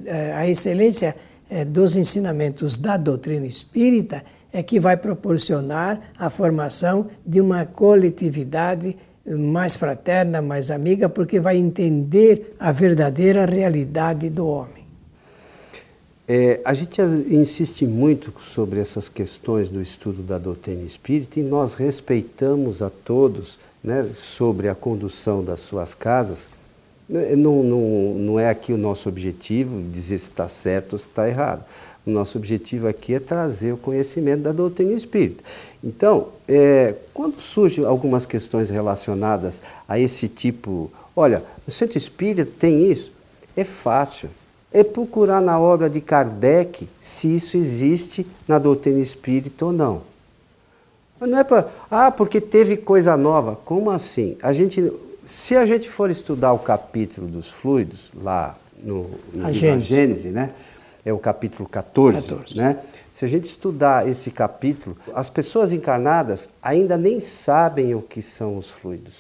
eh, 0.05 0.33
a 0.35 0.47
excelência 0.47 1.16
eh, 1.49 1.64
dos 1.64 1.97
ensinamentos 1.97 2.76
da 2.76 2.99
doutrina 2.99 3.47
espírita 3.47 4.23
é 4.52 4.62
que 4.62 4.78
vai 4.78 4.99
proporcionar 4.99 6.00
a 6.19 6.28
formação 6.28 7.09
de 7.26 7.40
uma 7.40 7.64
coletividade 7.64 8.95
mais 9.26 9.75
fraterna, 9.75 10.40
mais 10.40 10.71
amiga, 10.71 11.09
porque 11.09 11.40
vai 11.40 11.56
entender 11.56 12.54
a 12.59 12.71
verdadeira 12.71 13.45
realidade 13.45 14.30
do 14.30 14.47
homem. 14.47 14.87
É, 16.28 16.61
a 16.64 16.75
gente 16.75 17.00
insiste 17.30 17.87
muito 17.87 18.33
sobre 18.40 18.80
essas 18.80 19.09
questões 19.09 19.68
do 19.68 19.80
estudo 19.80 20.23
da 20.23 20.38
doutrina 20.38 20.83
espírita 20.83 21.38
e 21.38 21.42
nós 21.45 21.75
respeitamos 21.75 22.83
a 22.83 22.90
todos 22.90 23.59
né, 23.83 24.09
sobre 24.12 24.68
a 24.68 24.75
condução 24.75 25.45
das 25.45 25.61
suas 25.61 25.95
casas. 25.95 26.49
Não, 27.09 27.63
não, 27.63 28.15
não 28.15 28.41
é 28.41 28.51
aqui 28.51 28.73
o 28.73 28.79
nosso 28.79 29.09
objetivo 29.09 29.81
dizer 29.93 30.19
se 30.19 30.25
está 30.25 30.49
certo 30.49 30.95
ou 30.95 30.99
se 30.99 31.09
está 31.09 31.29
errado. 31.29 31.65
O 32.07 32.11
nosso 32.11 32.39
objetivo 32.39 32.87
aqui 32.87 33.15
é 33.15 33.21
trazer 33.21 33.73
o 33.73 33.77
conhecimento 33.77 34.43
da 34.43 34.53
doutrina 34.53 34.93
espírita. 34.93 35.43
Então, 35.83 36.29
é, 36.47 36.95
quando 37.13 37.41
surgem 37.41 37.85
algumas 37.85 38.25
questões 38.25 38.71
relacionadas 38.71 39.61
a 39.89 39.99
esse 39.99 40.29
tipo, 40.29 40.91
olha, 41.17 41.43
o 41.67 41.71
centro 41.71 41.99
espírita 41.99 42.51
tem 42.59 42.91
isso, 42.91 43.13
é 43.57 43.65
fácil. 43.65 44.29
É 44.73 44.85
procurar 44.85 45.41
na 45.41 45.59
obra 45.59 45.89
de 45.89 46.01
Kardec 46.01 46.89
se 47.01 47.35
isso 47.35 47.57
existe 47.57 48.27
na 48.47 48.59
doutrina 48.59 49.01
espírita 49.01 49.65
ou 49.65 49.73
não. 49.73 50.03
Mas 51.19 51.31
não 51.31 51.39
é 51.39 51.45
para, 51.45 51.69
ah, 51.91 52.11
porque 52.11 52.41
teve 52.41 52.77
coisa 52.77 53.17
nova. 53.17 53.57
Como 53.65 53.91
assim? 53.91 54.37
A 54.43 54.53
gente, 54.53 54.93
se 55.26 55.56
a 55.56 55.66
gente 55.66 55.90
for 55.90 56.11
estudar 56.11 56.52
o 56.52 56.59
capítulo 56.59 57.26
dos 57.26 57.50
fluidos, 57.50 58.11
lá 58.14 58.56
no, 58.83 59.11
no 59.35 59.52
Gênese. 59.52 59.87
Gênese, 59.87 60.28
né? 60.30 60.52
é 61.06 61.12
o 61.12 61.18
capítulo 61.21 61.68
14, 61.68 62.28
14. 62.28 62.56
Né? 62.56 62.78
Se 63.12 63.25
a 63.25 63.28
gente 63.28 63.45
estudar 63.45 64.09
esse 64.09 64.28
capítulo, 64.28 64.97
as 65.14 65.30
pessoas 65.30 65.73
encarnadas 65.73 66.50
ainda 66.61 66.97
nem 66.97 67.21
sabem 67.21 67.95
o 67.95 68.02
que 68.02 68.21
são 68.21 68.56
os 68.56 68.68
fluidos. 68.68 69.14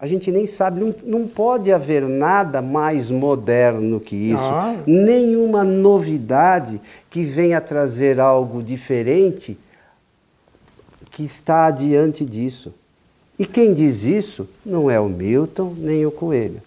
A 0.00 0.06
gente 0.06 0.32
nem 0.32 0.46
sabe, 0.46 0.80
não, 0.80 0.94
não 1.04 1.28
pode 1.28 1.70
haver 1.70 2.08
nada 2.08 2.62
mais 2.62 3.10
moderno 3.10 4.00
que 4.00 4.16
isso, 4.16 4.42
ah. 4.42 4.74
nenhuma 4.86 5.62
novidade 5.62 6.80
que 7.10 7.22
venha 7.22 7.60
trazer 7.60 8.18
algo 8.18 8.62
diferente 8.62 9.58
que 11.10 11.22
está 11.22 11.66
adiante 11.66 12.24
disso. 12.24 12.72
E 13.38 13.46
quem 13.46 13.74
diz 13.74 14.04
isso 14.04 14.48
não 14.64 14.90
é 14.90 14.98
o 15.00 15.08
Milton 15.08 15.74
nem 15.78 16.06
o 16.06 16.10
Coelho 16.10 16.62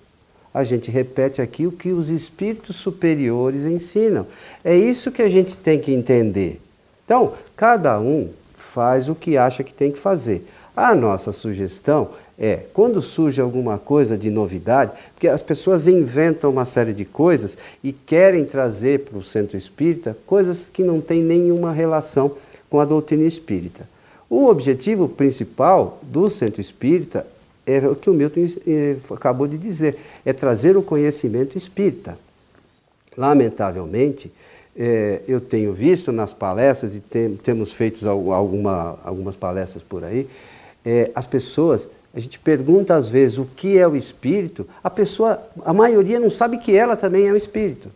a 0.58 0.64
gente 0.64 0.90
repete 0.90 1.40
aqui 1.40 1.68
o 1.68 1.72
que 1.72 1.92
os 1.92 2.10
espíritos 2.10 2.78
superiores 2.78 3.68
ensinam. 3.68 4.26
É 4.64 4.76
isso 4.76 5.12
que 5.12 5.22
a 5.22 5.30
gente 5.30 5.56
tem 5.56 5.80
que 5.80 5.94
entender. 5.94 6.60
Então, 7.06 7.34
cada 7.56 8.00
um 8.00 8.32
faz 8.56 9.08
o 9.08 9.14
que 9.14 9.38
acha 9.38 9.64
que 9.64 9.72
tem 9.72 9.92
que 9.92 10.00
fazer. 10.00 10.48
A 10.76 10.96
nossa 10.96 11.32
sugestão 11.32 12.10
é, 12.40 12.62
quando 12.74 13.04
surge 13.04 13.40
alguma 13.40 13.78
coisa 13.78 14.18
de 14.18 14.32
novidade, 14.32 14.94
porque 15.14 15.28
as 15.28 15.44
pessoas 15.44 15.88
inventam 15.88 16.50
uma 16.50 16.66
série 16.66 16.94
de 16.94 17.06
coisas 17.06 17.56
e 17.84 17.92
querem 17.94 18.44
trazer 18.44 19.02
para 19.02 19.18
o 19.20 19.24
centro 19.24 19.56
espírita 19.56 20.18
coisas 20.26 20.72
que 20.74 20.84
não 20.84 21.00
têm 21.00 21.22
nenhuma 21.22 21.72
relação 21.72 22.32
com 22.68 22.80
a 22.80 22.86
doutrina 22.86 23.28
espírita. 23.28 23.88
O 24.30 24.48
objetivo 24.48 25.08
principal 25.08 26.00
do 26.02 26.30
centro 26.30 26.60
espírita 26.60 27.26
é 27.66 27.80
o 27.88 27.96
que 27.96 28.10
o 28.10 28.14
Milton 28.14 28.46
eh, 28.66 28.96
acabou 29.12 29.48
de 29.48 29.58
dizer, 29.58 29.98
é 30.26 30.32
trazer 30.32 30.78
o 30.78 30.82
conhecimento 30.82 31.58
espírita. 31.58 32.18
Lamentavelmente, 33.18 34.32
é, 34.78 35.22
eu 35.28 35.42
tenho 35.42 35.74
visto 35.74 36.12
nas 36.12 36.34
palestras, 36.34 36.96
e 36.96 37.00
tem, 37.00 37.36
temos 37.36 37.74
feito 37.74 38.08
alguma, 38.08 39.00
algumas 39.04 39.36
palestras 39.36 39.84
por 39.84 40.04
aí, 40.04 40.30
é, 40.86 41.12
as 41.16 41.26
pessoas, 41.26 41.90
a 42.14 42.20
gente 42.20 42.38
pergunta 42.40 42.96
às 42.96 43.10
vezes 43.10 43.38
o 43.38 43.46
que 43.46 43.78
é 43.78 43.88
o 43.88 43.96
espírito, 43.96 44.68
a 44.84 44.90
pessoa, 44.90 45.42
a 45.66 45.74
maioria 45.74 46.20
não 46.20 46.30
sabe 46.30 46.60
que 46.60 46.76
ela 46.76 46.96
também 46.96 47.28
é 47.28 47.32
o 47.32 47.36
espírito. 47.36 47.92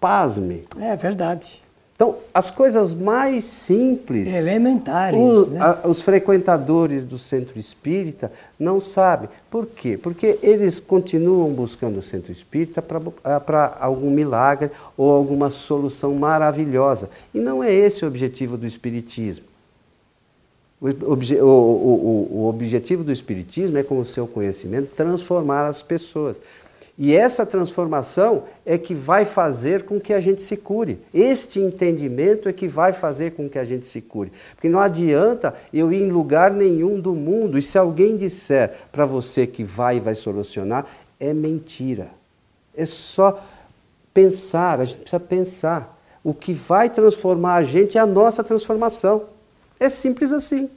Pasme. 0.00 0.64
É 0.78 0.94
verdade. 0.96 1.63
Então, 1.94 2.16
as 2.32 2.50
coisas 2.50 2.92
mais 2.92 3.44
simples. 3.44 4.34
Elementares. 4.34 5.18
Os, 5.18 5.48
né? 5.48 5.60
a, 5.60 5.88
os 5.88 6.02
frequentadores 6.02 7.04
do 7.04 7.16
centro 7.16 7.56
espírita 7.56 8.32
não 8.58 8.80
sabem. 8.80 9.28
Por 9.48 9.66
quê? 9.66 9.96
Porque 9.96 10.38
eles 10.42 10.80
continuam 10.80 11.50
buscando 11.50 11.98
o 11.98 12.02
centro 12.02 12.32
espírita 12.32 12.82
para 12.82 13.76
algum 13.78 14.10
milagre 14.10 14.72
ou 14.96 15.12
alguma 15.12 15.50
solução 15.50 16.14
maravilhosa. 16.14 17.08
E 17.32 17.38
não 17.38 17.62
é 17.62 17.72
esse 17.72 18.04
o 18.04 18.08
objetivo 18.08 18.56
do 18.56 18.66
espiritismo. 18.66 19.44
O, 20.80 21.12
obje, 21.12 21.40
o, 21.40 21.46
o, 21.46 22.28
o 22.32 22.48
objetivo 22.48 23.04
do 23.04 23.12
espiritismo 23.12 23.78
é, 23.78 23.84
com 23.84 23.98
o 23.98 24.04
seu 24.04 24.26
conhecimento, 24.26 24.88
transformar 24.96 25.64
as 25.66 25.80
pessoas. 25.80 26.42
E 26.96 27.14
essa 27.14 27.44
transformação 27.44 28.44
é 28.64 28.78
que 28.78 28.94
vai 28.94 29.24
fazer 29.24 29.82
com 29.82 29.98
que 29.98 30.12
a 30.12 30.20
gente 30.20 30.42
se 30.42 30.56
cure. 30.56 31.00
Este 31.12 31.58
entendimento 31.58 32.48
é 32.48 32.52
que 32.52 32.68
vai 32.68 32.92
fazer 32.92 33.32
com 33.32 33.48
que 33.48 33.58
a 33.58 33.64
gente 33.64 33.84
se 33.84 34.00
cure. 34.00 34.30
Porque 34.54 34.68
não 34.68 34.78
adianta 34.78 35.54
eu 35.72 35.92
ir 35.92 36.02
em 36.02 36.12
lugar 36.12 36.52
nenhum 36.52 37.00
do 37.00 37.12
mundo 37.12 37.58
e 37.58 37.62
se 37.62 37.76
alguém 37.76 38.16
disser 38.16 38.72
para 38.92 39.04
você 39.04 39.44
que 39.44 39.64
vai 39.64 39.96
e 39.96 40.00
vai 40.00 40.14
solucionar, 40.14 40.86
é 41.18 41.34
mentira. 41.34 42.10
É 42.76 42.86
só 42.86 43.42
pensar, 44.12 44.80
a 44.80 44.84
gente 44.84 44.98
precisa 44.98 45.20
pensar. 45.20 46.00
O 46.22 46.32
que 46.32 46.52
vai 46.52 46.88
transformar 46.88 47.56
a 47.56 47.64
gente 47.64 47.98
é 47.98 48.00
a 48.00 48.06
nossa 48.06 48.44
transformação. 48.44 49.24
É 49.80 49.88
simples 49.88 50.32
assim. 50.32 50.70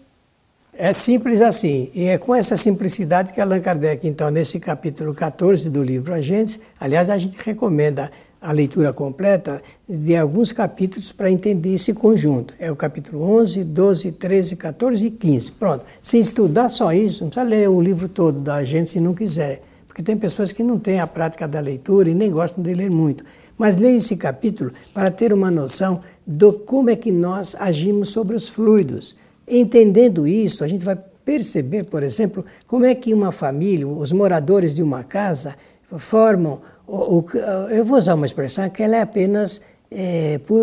É 0.79 0.93
simples 0.93 1.41
assim, 1.41 1.89
e 1.91 2.03
é 2.03 2.19
com 2.19 2.35
essa 2.35 2.55
simplicidade 2.55 3.33
que 3.33 3.41
Allan 3.41 3.59
Kardec, 3.59 4.07
então, 4.07 4.29
nesse 4.29 4.59
capítulo 4.59 5.11
14 5.11 5.71
do 5.71 5.81
livro 5.81 6.13
Agentes, 6.13 6.59
aliás, 6.79 7.09
a 7.09 7.17
gente 7.17 7.35
recomenda 7.43 8.11
a 8.39 8.51
leitura 8.51 8.93
completa 8.93 9.59
de 9.89 10.15
alguns 10.15 10.51
capítulos 10.51 11.11
para 11.11 11.31
entender 11.31 11.73
esse 11.73 11.95
conjunto. 11.95 12.53
É 12.59 12.71
o 12.71 12.75
capítulo 12.75 13.23
11, 13.23 13.63
12, 13.63 14.11
13, 14.11 14.55
14 14.55 15.07
e 15.07 15.09
15. 15.09 15.51
Pronto. 15.53 15.83
Se 15.99 16.19
estudar 16.19 16.69
só 16.69 16.93
isso, 16.93 17.23
não 17.23 17.31
precisa 17.31 17.49
ler 17.49 17.67
o 17.67 17.81
livro 17.81 18.07
todo 18.07 18.39
da 18.39 18.63
gente 18.63 18.89
se 18.89 18.99
não 18.99 19.15
quiser, 19.15 19.63
porque 19.87 20.03
tem 20.03 20.15
pessoas 20.15 20.51
que 20.51 20.61
não 20.61 20.77
têm 20.77 20.99
a 20.99 21.07
prática 21.07 21.47
da 21.47 21.59
leitura 21.59 22.11
e 22.11 22.13
nem 22.13 22.29
gostam 22.29 22.63
de 22.63 22.71
ler 22.75 22.91
muito. 22.91 23.25
Mas 23.57 23.77
leia 23.77 23.97
esse 23.97 24.15
capítulo 24.15 24.71
para 24.93 25.09
ter 25.09 25.33
uma 25.33 25.49
noção 25.49 26.01
de 26.25 26.53
como 26.67 26.91
é 26.91 26.95
que 26.95 27.11
nós 27.11 27.55
agimos 27.59 28.09
sobre 28.09 28.35
os 28.35 28.47
fluidos 28.47 29.15
Entendendo 29.47 30.27
isso, 30.27 30.63
a 30.63 30.67
gente 30.67 30.83
vai 30.83 30.97
perceber, 31.23 31.85
por 31.85 32.03
exemplo, 32.03 32.45
como 32.67 32.85
é 32.85 32.93
que 32.93 33.13
uma 33.13 33.31
família, 33.31 33.87
os 33.87 34.11
moradores 34.11 34.75
de 34.75 34.83
uma 34.83 35.03
casa, 35.03 35.55
formam. 35.97 36.61
O, 36.85 37.19
o, 37.19 37.25
eu 37.69 37.85
vou 37.85 37.97
usar 37.97 38.15
uma 38.15 38.25
expressão 38.25 38.69
que 38.69 38.83
ela 38.83 38.97
é 38.97 39.01
apenas 39.01 39.61
é, 39.91 40.37
por 40.39 40.61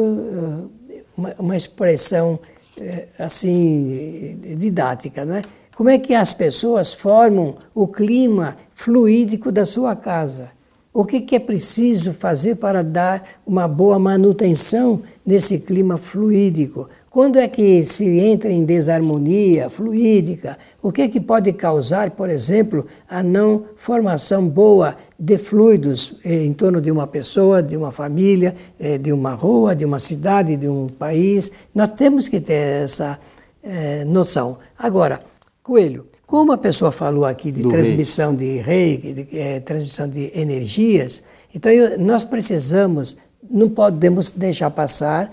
uma, 1.16 1.34
uma 1.38 1.56
expressão 1.56 2.38
é, 2.78 3.08
assim 3.18 4.38
didática, 4.56 5.24
né? 5.24 5.42
Como 5.76 5.88
é 5.88 5.98
que 5.98 6.14
as 6.14 6.32
pessoas 6.32 6.92
formam 6.94 7.56
o 7.74 7.88
clima 7.88 8.56
fluídico 8.74 9.50
da 9.50 9.66
sua 9.66 9.96
casa? 9.96 10.50
O 10.92 11.04
que, 11.04 11.20
que 11.20 11.34
é 11.34 11.40
preciso 11.40 12.12
fazer 12.12 12.56
para 12.56 12.84
dar 12.84 13.40
uma 13.44 13.66
boa 13.66 13.98
manutenção 13.98 15.02
nesse 15.26 15.58
clima 15.58 15.98
fluídico? 15.98 16.88
Quando 17.14 17.38
é 17.38 17.46
que 17.46 17.84
se 17.84 18.18
entra 18.18 18.50
em 18.50 18.64
desarmonia 18.64 19.70
fluídica? 19.70 20.58
O 20.82 20.90
que 20.90 21.02
é 21.02 21.08
que 21.08 21.20
pode 21.20 21.52
causar, 21.52 22.10
por 22.10 22.28
exemplo, 22.28 22.84
a 23.08 23.22
não 23.22 23.66
formação 23.76 24.48
boa 24.48 24.96
de 25.16 25.38
fluidos 25.38 26.16
em 26.24 26.52
torno 26.52 26.80
de 26.80 26.90
uma 26.90 27.06
pessoa, 27.06 27.62
de 27.62 27.76
uma 27.76 27.92
família, 27.92 28.56
eh, 28.80 28.98
de 28.98 29.12
uma 29.12 29.32
rua, 29.32 29.76
de 29.76 29.84
uma 29.84 30.00
cidade, 30.00 30.56
de 30.56 30.66
um 30.66 30.88
país? 30.88 31.52
Nós 31.72 31.90
temos 31.90 32.28
que 32.28 32.40
ter 32.40 32.82
essa 32.82 33.20
é, 33.62 34.04
noção. 34.04 34.58
Agora, 34.76 35.20
Coelho, 35.62 36.08
como 36.26 36.50
a 36.50 36.58
pessoa 36.58 36.90
falou 36.90 37.24
aqui 37.24 37.52
de 37.52 37.62
Do 37.62 37.68
transmissão 37.68 38.34
rei. 38.34 38.38
de 38.38 38.60
reiki, 38.60 39.12
de 39.12 39.38
é, 39.38 39.60
transmissão 39.60 40.08
de 40.08 40.32
energias, 40.34 41.22
então 41.54 41.70
eu, 41.70 41.96
nós 41.96 42.24
precisamos, 42.24 43.16
não 43.48 43.68
podemos 43.68 44.32
deixar 44.32 44.68
passar 44.70 45.30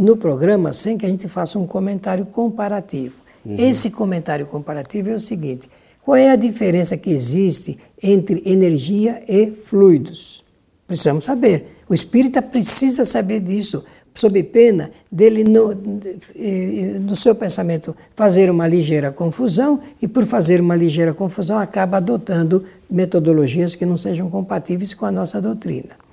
no 0.00 0.16
programa 0.16 0.72
sem 0.72 0.96
que 0.96 1.04
a 1.04 1.08
gente 1.10 1.28
faça 1.28 1.58
um 1.58 1.66
comentário 1.66 2.24
comparativo. 2.24 3.16
Uhum. 3.44 3.54
Esse 3.58 3.90
comentário 3.90 4.46
comparativo 4.46 5.10
é 5.10 5.14
o 5.14 5.20
seguinte: 5.20 5.68
Qual 6.02 6.16
é 6.16 6.30
a 6.30 6.36
diferença 6.36 6.96
que 6.96 7.10
existe 7.10 7.78
entre 8.02 8.42
energia 8.46 9.22
e 9.28 9.50
fluidos? 9.50 10.42
Precisamos 10.86 11.26
saber. 11.26 11.76
O 11.86 11.92
espírita 11.92 12.40
precisa 12.40 13.04
saber 13.04 13.40
disso, 13.40 13.84
sob 14.14 14.42
pena 14.44 14.90
dele, 15.12 15.44
no, 15.44 15.74
no 15.74 17.14
seu 17.14 17.34
pensamento, 17.34 17.94
fazer 18.16 18.50
uma 18.50 18.66
ligeira 18.66 19.12
confusão 19.12 19.80
e, 20.00 20.08
por 20.08 20.24
fazer 20.24 20.60
uma 20.60 20.74
ligeira 20.74 21.12
confusão, 21.12 21.58
acaba 21.58 21.98
adotando 21.98 22.64
metodologias 22.90 23.74
que 23.74 23.84
não 23.84 23.96
sejam 23.96 24.30
compatíveis 24.30 24.94
com 24.94 25.04
a 25.04 25.12
nossa 25.12 25.40
doutrina. 25.42 26.09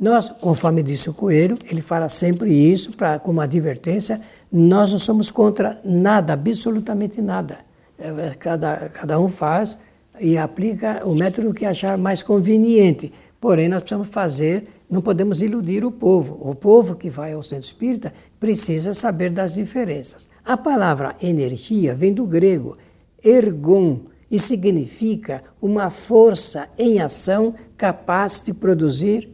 Nós, 0.00 0.28
conforme 0.28 0.82
disse 0.82 1.08
o 1.08 1.12
Coelho, 1.12 1.56
ele 1.70 1.80
fala 1.80 2.08
sempre 2.08 2.52
isso 2.52 2.90
pra, 2.96 3.18
como 3.18 3.40
advertência, 3.40 4.20
nós 4.50 4.92
não 4.92 4.98
somos 4.98 5.30
contra 5.30 5.80
nada, 5.84 6.32
absolutamente 6.32 7.20
nada. 7.20 7.58
É, 7.98 8.34
cada, 8.38 8.88
cada 8.88 9.20
um 9.20 9.28
faz 9.28 9.78
e 10.20 10.36
aplica 10.36 11.02
o 11.06 11.14
método 11.14 11.54
que 11.54 11.64
achar 11.64 11.96
mais 11.96 12.22
conveniente. 12.22 13.12
Porém, 13.40 13.68
nós 13.68 13.80
precisamos 13.80 14.08
fazer, 14.08 14.66
não 14.90 15.00
podemos 15.00 15.40
iludir 15.40 15.84
o 15.84 15.90
povo. 15.90 16.38
O 16.40 16.54
povo 16.54 16.96
que 16.96 17.08
vai 17.08 17.32
ao 17.32 17.42
centro 17.42 17.64
espírita 17.64 18.12
precisa 18.38 18.92
saber 18.92 19.30
das 19.30 19.54
diferenças. 19.54 20.28
A 20.44 20.56
palavra 20.56 21.14
energia 21.22 21.94
vem 21.94 22.12
do 22.12 22.26
grego 22.26 22.76
ergon 23.24 24.00
e 24.30 24.38
significa 24.38 25.42
uma 25.60 25.90
força 25.90 26.68
em 26.76 27.00
ação 27.00 27.54
capaz 27.76 28.42
de 28.42 28.52
produzir 28.52 29.28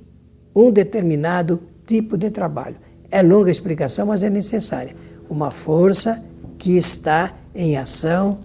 um 0.58 0.72
determinado 0.72 1.60
tipo 1.86 2.16
de 2.16 2.30
trabalho. 2.30 2.76
É 3.10 3.22
longa 3.22 3.48
a 3.48 3.52
explicação, 3.52 4.06
mas 4.06 4.22
é 4.22 4.28
necessária. 4.28 4.94
Uma 5.30 5.50
força 5.50 6.22
que 6.58 6.76
está 6.76 7.32
em 7.54 7.76
ação 7.76 8.38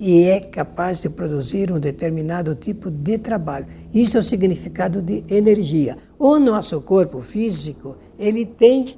e 0.00 0.24
é 0.24 0.40
capaz 0.40 1.00
de 1.00 1.08
produzir 1.08 1.72
um 1.72 1.78
determinado 1.78 2.54
tipo 2.54 2.90
de 2.90 3.18
trabalho. 3.18 3.66
Isso 3.94 4.16
é 4.16 4.20
o 4.20 4.22
significado 4.22 5.00
de 5.00 5.24
energia. 5.28 5.96
O 6.18 6.38
nosso 6.38 6.80
corpo 6.82 7.20
físico, 7.20 7.96
ele 8.18 8.44
tem 8.44 8.96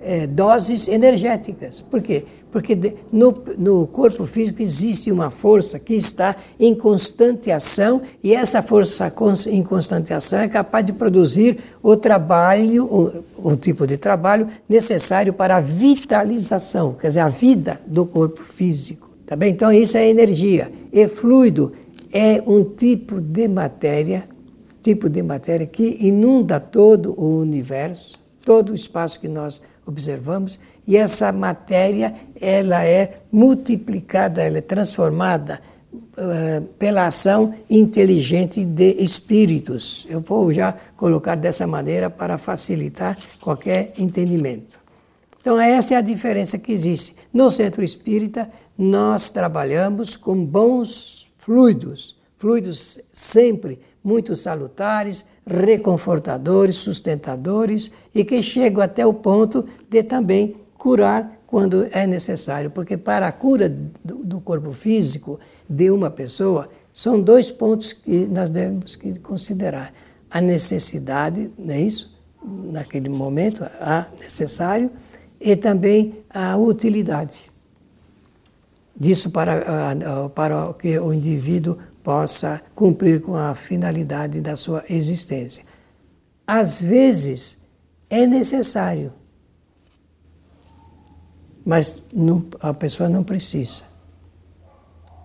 é, 0.00 0.26
doses 0.26 0.88
energéticas. 0.88 1.80
Por 1.80 2.02
quê? 2.02 2.24
Porque 2.50 2.76
no, 3.12 3.32
no 3.56 3.86
corpo 3.86 4.26
físico 4.26 4.60
existe 4.60 5.12
uma 5.12 5.30
força 5.30 5.78
que 5.78 5.94
está 5.94 6.34
em 6.58 6.74
constante 6.74 7.50
ação 7.50 8.02
e 8.22 8.34
essa 8.34 8.60
força 8.62 9.12
em 9.48 9.62
constante 9.62 10.12
ação 10.12 10.40
é 10.40 10.48
capaz 10.48 10.84
de 10.84 10.92
produzir 10.92 11.58
o 11.82 11.96
trabalho, 11.96 12.84
o, 12.86 13.50
o 13.52 13.56
tipo 13.56 13.86
de 13.86 13.96
trabalho 13.96 14.48
necessário 14.68 15.32
para 15.32 15.56
a 15.56 15.60
vitalização, 15.60 16.94
quer 16.94 17.08
dizer, 17.08 17.20
a 17.20 17.28
vida 17.28 17.80
do 17.86 18.04
corpo 18.04 18.42
físico. 18.42 19.10
Tá 19.30 19.36
bem? 19.36 19.52
Então 19.52 19.72
isso 19.72 19.96
é 19.96 20.08
energia. 20.08 20.72
E 20.92 21.06
fluido 21.06 21.72
é 22.12 22.42
um 22.44 22.64
tipo 22.64 23.20
de 23.20 23.46
matéria, 23.46 24.28
tipo 24.82 25.08
de 25.08 25.22
matéria 25.22 25.68
que 25.68 25.98
inunda 26.00 26.58
todo 26.58 27.14
o 27.16 27.38
universo, 27.38 28.18
todo 28.44 28.70
o 28.70 28.74
espaço 28.74 29.20
que 29.20 29.28
nós 29.28 29.62
observamos 29.86 30.58
e 30.86 30.96
essa 30.96 31.32
matéria 31.32 32.14
ela 32.40 32.84
é 32.84 33.20
multiplicada, 33.30 34.42
ela 34.42 34.58
é 34.58 34.60
transformada 34.62 35.60
uh, 35.92 36.64
pela 36.78 37.06
ação 37.06 37.54
inteligente 37.68 38.64
de 38.64 38.96
espíritos. 38.98 40.06
Eu 40.08 40.20
vou 40.20 40.52
já 40.52 40.74
colocar 40.96 41.34
dessa 41.34 41.66
maneira 41.66 42.10
para 42.10 42.38
facilitar 42.38 43.18
qualquer 43.40 43.92
entendimento. 43.98 44.78
Então 45.40 45.58
essa 45.58 45.94
é 45.94 45.96
a 45.96 46.02
diferença 46.02 46.58
que 46.58 46.72
existe. 46.72 47.14
No 47.32 47.50
centro 47.50 47.82
espírita 47.82 48.50
nós 48.76 49.30
trabalhamos 49.30 50.16
com 50.16 50.44
bons 50.44 51.30
fluidos, 51.38 52.16
fluidos 52.36 52.98
sempre 53.12 53.78
muito 54.02 54.34
salutares, 54.34 55.26
reconfortadores, 55.46 56.76
sustentadores 56.76 57.90
e 58.14 58.24
que 58.24 58.42
chegam 58.42 58.82
até 58.82 59.06
o 59.06 59.12
ponto 59.14 59.66
de 59.88 60.02
também 60.02 60.56
curar 60.80 61.42
quando 61.46 61.86
é 61.92 62.06
necessário, 62.06 62.70
porque 62.70 62.96
para 62.96 63.28
a 63.28 63.32
cura 63.32 63.68
do, 63.68 64.24
do 64.24 64.40
corpo 64.40 64.72
físico 64.72 65.38
de 65.68 65.90
uma 65.90 66.10
pessoa, 66.10 66.70
são 66.92 67.20
dois 67.20 67.52
pontos 67.52 67.92
que 67.92 68.26
nós 68.26 68.48
devemos 68.48 68.98
considerar. 69.22 69.92
A 70.30 70.40
necessidade, 70.40 71.50
não 71.58 71.74
é 71.74 71.80
isso? 71.80 72.18
Naquele 72.42 73.10
momento, 73.10 73.62
a 73.78 74.06
necessário, 74.18 74.90
e 75.38 75.54
também 75.54 76.24
a 76.30 76.56
utilidade. 76.56 77.50
Disso 78.96 79.30
para, 79.30 79.96
para 80.34 80.72
que 80.74 80.98
o 80.98 81.12
indivíduo 81.12 81.76
possa 82.02 82.62
cumprir 82.74 83.20
com 83.20 83.34
a 83.34 83.54
finalidade 83.54 84.40
da 84.40 84.56
sua 84.56 84.82
existência. 84.88 85.64
Às 86.46 86.80
vezes 86.80 87.58
é 88.08 88.26
necessário, 88.26 89.12
mas 91.64 92.02
não, 92.14 92.44
a 92.60 92.72
pessoa 92.74 93.08
não 93.08 93.22
precisa. 93.22 93.82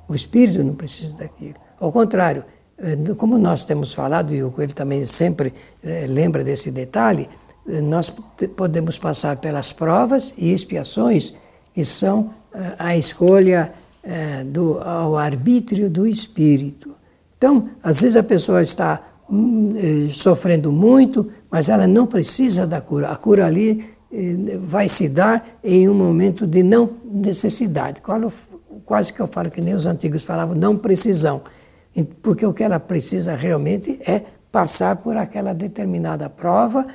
O 0.08 0.13
espírito 0.13 0.63
não 0.63 0.76
precisa 0.76 1.15
daquilo. 1.17 1.56
Ao 1.80 1.91
contrário, 1.91 2.43
eh, 2.78 2.98
como 3.17 3.38
nós 3.38 3.63
temos 3.63 3.93
falado, 3.93 4.34
e 4.36 4.43
o 4.43 4.52
Coelho 4.52 4.74
também 4.74 5.06
sempre 5.06 5.54
eh, 5.84 6.06
lembra 6.08 6.43
desse 6.43 6.71
detalhe, 6.71 7.30
eh, 7.67 7.82
nós 7.82 8.13
podemos 8.56 8.98
passar 9.00 9.38
pelas 9.38 9.71
provas 9.71 10.34
e 10.38 10.54
expiações 10.54 11.34
que 11.74 11.84
são 11.84 12.34
a 12.80 12.95
escolha 12.95 13.74
do, 14.48 14.80
ao 14.80 15.17
arbítrio 15.17 15.89
do 15.89 16.08
espírito. 16.08 16.95
Então, 17.38 17.69
às 17.84 18.00
vezes 18.00 18.15
a 18.15 18.24
pessoa 18.24 18.62
está 18.62 19.04
hum, 19.30 20.08
sofrendo 20.10 20.71
muito, 20.71 21.30
mas 21.52 21.67
ela 21.67 21.86
não 21.86 22.08
precisa 22.08 22.65
da 22.65 22.80
cura. 22.80 23.10
A 23.10 23.15
cura 23.17 23.45
ali 23.45 23.89
vai 24.60 24.88
se 24.88 25.10
dar 25.10 25.58
em 25.63 25.89
um 25.89 25.93
momento 25.93 26.47
de 26.47 26.63
não 26.63 26.89
necessidade. 27.04 28.01
Quase 28.86 29.13
que 29.13 29.19
eu 29.19 29.28
falo 29.28 29.49
que 29.51 29.62
nem 29.62 29.73
os 29.73 29.86
antigos 29.86 30.23
falavam, 30.23 30.56
não 30.56 30.78
precisão. 30.78 31.41
Porque 32.21 32.45
o 32.45 32.54
que 32.54 32.63
ela 32.63 32.80
precisa 32.80 33.36
realmente 33.36 33.99
é 34.06 34.21
passar 34.51 34.97
por 34.97 35.17
aquela 35.17 35.54
determinada 35.54 36.30
prova 36.30 36.86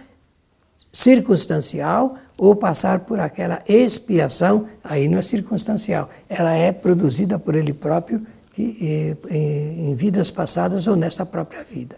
circunstancial 0.92 2.16
ou 2.37 2.56
passar 2.56 3.00
por 3.00 3.20
aquela 3.20 3.62
expiação, 3.68 4.66
aí 4.83 5.09
não 5.09 5.18
é 5.18 5.22
circunstancial, 5.22 6.09
ela 6.28 6.52
é 6.52 6.72
produzida 6.72 7.38
por 7.38 7.54
ele 7.54 7.72
próprio 7.72 8.26
em 8.59 9.94
vidas 9.94 10.30
passadas 10.30 10.87
ou 10.87 10.96
nesta 10.96 11.24
própria 11.24 11.62
vida. 11.62 11.96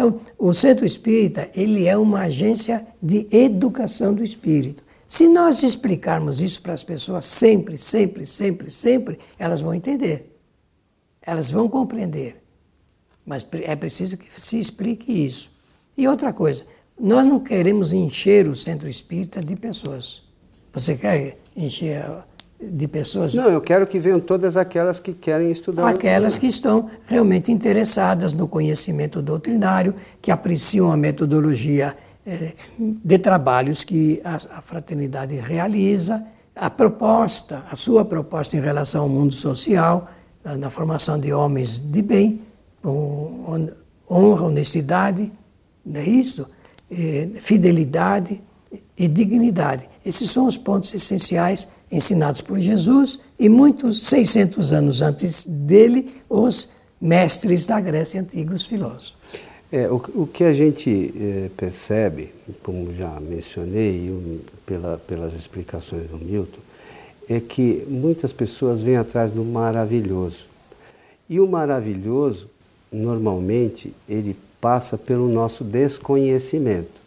Então, 0.00 0.18
o 0.38 0.54
centro 0.54 0.86
espírita, 0.86 1.50
ele 1.54 1.86
é 1.86 1.94
uma 1.94 2.20
agência 2.20 2.86
de 3.02 3.28
educação 3.30 4.14
do 4.14 4.24
espírito. 4.24 4.82
Se 5.06 5.28
nós 5.28 5.62
explicarmos 5.62 6.40
isso 6.40 6.62
para 6.62 6.72
as 6.72 6.82
pessoas 6.82 7.26
sempre, 7.26 7.76
sempre, 7.76 8.24
sempre, 8.24 8.70
sempre, 8.70 9.18
elas 9.38 9.60
vão 9.60 9.74
entender. 9.74 10.40
Elas 11.20 11.50
vão 11.50 11.68
compreender. 11.68 12.42
Mas 13.26 13.44
é 13.52 13.76
preciso 13.76 14.16
que 14.16 14.40
se 14.40 14.58
explique 14.58 15.12
isso. 15.12 15.50
E 15.98 16.08
outra 16.08 16.32
coisa, 16.32 16.64
nós 16.98 17.26
não 17.26 17.38
queremos 17.38 17.92
encher 17.92 18.48
o 18.48 18.56
centro 18.56 18.88
espírita 18.88 19.44
de 19.44 19.54
pessoas. 19.54 20.22
Você 20.72 20.96
quer 20.96 21.36
encher 21.54 22.24
de 22.60 22.86
pessoas? 22.86 23.34
Não, 23.34 23.48
eu 23.48 23.60
quero 23.60 23.86
que 23.86 23.98
venham 23.98 24.20
todas 24.20 24.56
aquelas 24.56 25.00
que 25.00 25.12
querem 25.12 25.50
estudar. 25.50 25.88
Aquelas 25.88 26.36
que 26.36 26.46
estão 26.46 26.90
realmente 27.06 27.50
interessadas 27.50 28.32
no 28.32 28.46
conhecimento 28.46 29.22
doutrinário, 29.22 29.94
que 30.20 30.30
apreciam 30.30 30.92
a 30.92 30.96
metodologia 30.96 31.96
eh, 32.26 32.52
de 32.78 33.18
trabalhos 33.18 33.82
que 33.82 34.20
a, 34.24 34.34
a 34.34 34.60
fraternidade 34.60 35.36
realiza, 35.36 36.22
a 36.54 36.68
proposta, 36.68 37.64
a 37.70 37.76
sua 37.76 38.04
proposta 38.04 38.56
em 38.56 38.60
relação 38.60 39.02
ao 39.02 39.08
mundo 39.08 39.32
social, 39.32 40.10
na, 40.44 40.56
na 40.56 40.70
formação 40.70 41.18
de 41.18 41.32
homens 41.32 41.80
de 41.80 42.02
bem, 42.02 42.42
com 42.82 43.70
honra, 44.10 44.46
honestidade, 44.46 45.32
não 45.84 46.00
é 46.00 46.04
isso? 46.04 46.46
Eh, 46.90 47.28
fidelidade 47.40 48.42
e 48.96 49.08
dignidade. 49.08 49.88
Esses 50.04 50.30
são 50.30 50.46
os 50.46 50.58
pontos 50.58 50.92
essenciais 50.92 51.68
ensinados 51.90 52.40
por 52.40 52.60
Jesus 52.60 53.18
e 53.38 53.48
muitos 53.48 54.06
600 54.06 54.72
anos 54.72 55.02
antes 55.02 55.44
dele, 55.44 56.14
os 56.28 56.68
mestres 57.00 57.66
da 57.66 57.80
Grécia 57.80 58.20
Antiga, 58.20 58.54
os 58.54 58.64
filósofos. 58.64 59.14
É, 59.72 59.88
o, 59.88 59.96
o 60.14 60.26
que 60.26 60.44
a 60.44 60.52
gente 60.52 61.14
é, 61.16 61.50
percebe, 61.56 62.32
como 62.62 62.92
já 62.94 63.20
mencionei 63.20 64.40
pela, 64.66 64.98
pelas 64.98 65.34
explicações 65.34 66.08
do 66.08 66.18
Milton, 66.18 66.58
é 67.28 67.38
que 67.38 67.86
muitas 67.88 68.32
pessoas 68.32 68.82
vêm 68.82 68.96
atrás 68.96 69.30
do 69.30 69.44
maravilhoso. 69.44 70.44
E 71.28 71.38
o 71.38 71.46
maravilhoso, 71.46 72.48
normalmente, 72.90 73.94
ele 74.08 74.36
passa 74.60 74.98
pelo 74.98 75.28
nosso 75.28 75.62
desconhecimento. 75.62 77.00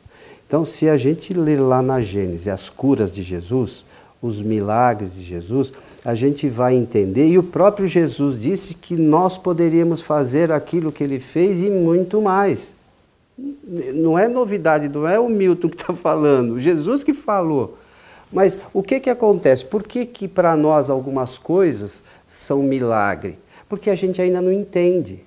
Então, 0.48 0.64
se 0.64 0.88
a 0.88 0.96
gente 0.96 1.34
ler 1.34 1.60
lá 1.60 1.82
na 1.82 2.02
Gênesis 2.02 2.48
as 2.48 2.70
curas 2.70 3.14
de 3.14 3.22
Jesus, 3.22 3.84
os 4.24 4.42
milagres 4.42 5.14
de 5.14 5.22
Jesus, 5.22 5.74
a 6.06 6.16
gente 6.16 6.48
vai 6.48 6.76
entender, 6.76 7.28
e 7.28 7.38
o 7.38 7.44
próprio 7.44 7.86
Jesus 7.86 8.40
disse 8.40 8.74
que 8.74 8.96
nós 8.96 9.38
poderíamos 9.38 10.02
fazer 10.02 10.50
aquilo 10.50 10.94
que 10.94 11.04
ele 11.04 11.20
fez 11.20 11.62
e 11.62 11.70
muito 11.70 12.22
mais. 12.22 12.74
Não 13.38 14.18
é 14.18 14.30
novidade, 14.30 14.88
não 14.88 15.06
é 15.06 15.20
o 15.20 15.28
Milton 15.28 15.68
que 15.68 15.76
está 15.76 15.92
falando, 15.94 16.58
Jesus 16.58 17.04
que 17.04 17.14
falou. 17.14 17.78
Mas 18.32 18.58
o 18.74 18.82
que, 18.82 19.02
que 19.02 19.10
acontece? 19.10 19.66
Por 19.66 19.84
que, 19.84 20.06
que 20.06 20.26
para 20.26 20.56
nós 20.56 20.90
algumas 20.90 21.38
coisas 21.38 22.02
são 22.26 22.64
milagre? 22.64 23.38
Porque 23.68 23.90
a 23.90 23.96
gente 23.96 24.22
ainda 24.22 24.42
não 24.42 24.54
entende. 24.54 25.26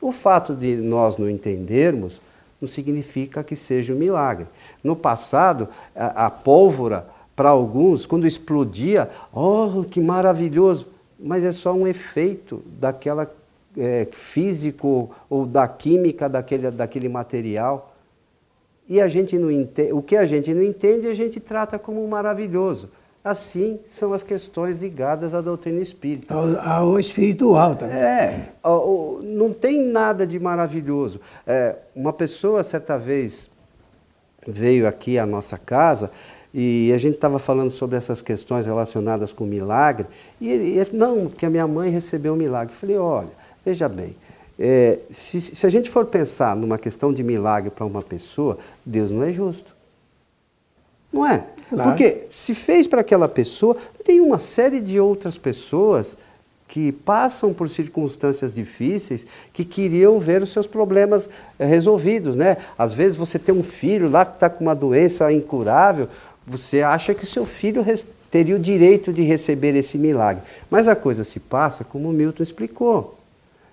O 0.00 0.10
fato 0.10 0.54
de 0.54 0.76
nós 0.76 1.18
não 1.18 1.28
entendermos 1.28 2.22
não 2.58 2.66
significa 2.66 3.44
que 3.44 3.54
seja 3.54 3.92
um 3.92 3.98
milagre. 3.98 4.46
No 4.82 4.96
passado, 4.96 5.68
a, 5.94 6.26
a 6.26 6.30
pólvora, 6.30 7.06
para 7.42 7.50
alguns, 7.50 8.06
quando 8.06 8.24
explodia, 8.24 9.10
oh, 9.32 9.82
que 9.82 10.00
maravilhoso! 10.00 10.86
Mas 11.18 11.42
é 11.42 11.50
só 11.50 11.72
um 11.72 11.88
efeito 11.88 12.62
daquela 12.78 13.28
é, 13.76 14.06
físico 14.12 15.10
ou 15.28 15.44
da 15.44 15.66
química 15.66 16.28
daquele, 16.28 16.70
daquele 16.70 17.08
material. 17.08 17.96
E 18.88 19.00
a 19.00 19.08
gente 19.08 19.36
não 19.36 19.50
entende, 19.50 19.92
o 19.92 20.00
que 20.00 20.14
a 20.14 20.24
gente 20.24 20.54
não 20.54 20.62
entende, 20.62 21.08
a 21.08 21.14
gente 21.14 21.40
trata 21.40 21.80
como 21.80 22.06
maravilhoso. 22.06 22.88
Assim 23.24 23.80
são 23.86 24.12
as 24.12 24.22
questões 24.22 24.76
ligadas 24.76 25.34
à 25.34 25.40
doutrina 25.40 25.80
espírita. 25.80 26.32
Ao, 26.32 26.60
ao 26.60 26.98
espiritual 27.00 27.74
também. 27.74 27.96
É, 27.96 28.50
não 29.20 29.52
tem 29.52 29.84
nada 29.84 30.24
de 30.24 30.38
maravilhoso. 30.38 31.20
É, 31.44 31.74
uma 31.92 32.12
pessoa, 32.12 32.62
certa 32.62 32.96
vez, 32.96 33.50
veio 34.46 34.86
aqui 34.86 35.18
à 35.18 35.26
nossa 35.26 35.58
casa 35.58 36.08
e 36.54 36.92
a 36.92 36.98
gente 36.98 37.14
estava 37.14 37.38
falando 37.38 37.70
sobre 37.70 37.96
essas 37.96 38.20
questões 38.20 38.66
relacionadas 38.66 39.32
com 39.32 39.44
milagre. 39.44 40.06
E 40.40 40.50
ele, 40.50 40.86
não, 40.92 41.28
porque 41.28 41.46
a 41.46 41.50
minha 41.50 41.66
mãe 41.66 41.90
recebeu 41.90 42.34
um 42.34 42.36
milagre. 42.36 42.74
Eu 42.74 42.78
falei, 42.78 42.96
olha, 42.98 43.30
veja 43.64 43.88
bem, 43.88 44.14
é, 44.58 44.98
se, 45.10 45.40
se 45.40 45.66
a 45.66 45.70
gente 45.70 45.88
for 45.88 46.04
pensar 46.06 46.54
numa 46.54 46.78
questão 46.78 47.12
de 47.12 47.22
milagre 47.22 47.70
para 47.70 47.86
uma 47.86 48.02
pessoa, 48.02 48.58
Deus 48.84 49.10
não 49.10 49.22
é 49.22 49.32
justo. 49.32 49.74
Não 51.12 51.26
é? 51.26 51.44
Claro. 51.68 51.90
Porque 51.90 52.26
se 52.30 52.54
fez 52.54 52.86
para 52.86 53.00
aquela 53.00 53.28
pessoa, 53.28 53.76
tem 54.04 54.20
uma 54.20 54.38
série 54.38 54.80
de 54.80 55.00
outras 55.00 55.38
pessoas 55.38 56.16
que 56.68 56.90
passam 56.90 57.52
por 57.52 57.68
circunstâncias 57.68 58.54
difíceis, 58.54 59.26
que 59.52 59.62
queriam 59.62 60.18
ver 60.18 60.42
os 60.42 60.52
seus 60.54 60.66
problemas 60.66 61.28
eh, 61.58 61.66
resolvidos, 61.66 62.34
né? 62.34 62.56
Às 62.78 62.94
vezes 62.94 63.14
você 63.14 63.38
tem 63.38 63.54
um 63.54 63.62
filho 63.62 64.08
lá 64.08 64.24
que 64.24 64.34
está 64.34 64.48
com 64.48 64.64
uma 64.64 64.74
doença 64.74 65.30
incurável, 65.30 66.08
você 66.46 66.82
acha 66.82 67.14
que 67.14 67.26
seu 67.26 67.46
filho 67.46 67.84
teria 68.30 68.56
o 68.56 68.58
direito 68.58 69.12
de 69.12 69.22
receber 69.22 69.76
esse 69.76 69.98
milagre. 69.98 70.42
Mas 70.70 70.88
a 70.88 70.96
coisa 70.96 71.22
se 71.22 71.38
passa 71.38 71.84
como 71.84 72.12
Milton 72.12 72.42
explicou. 72.42 73.18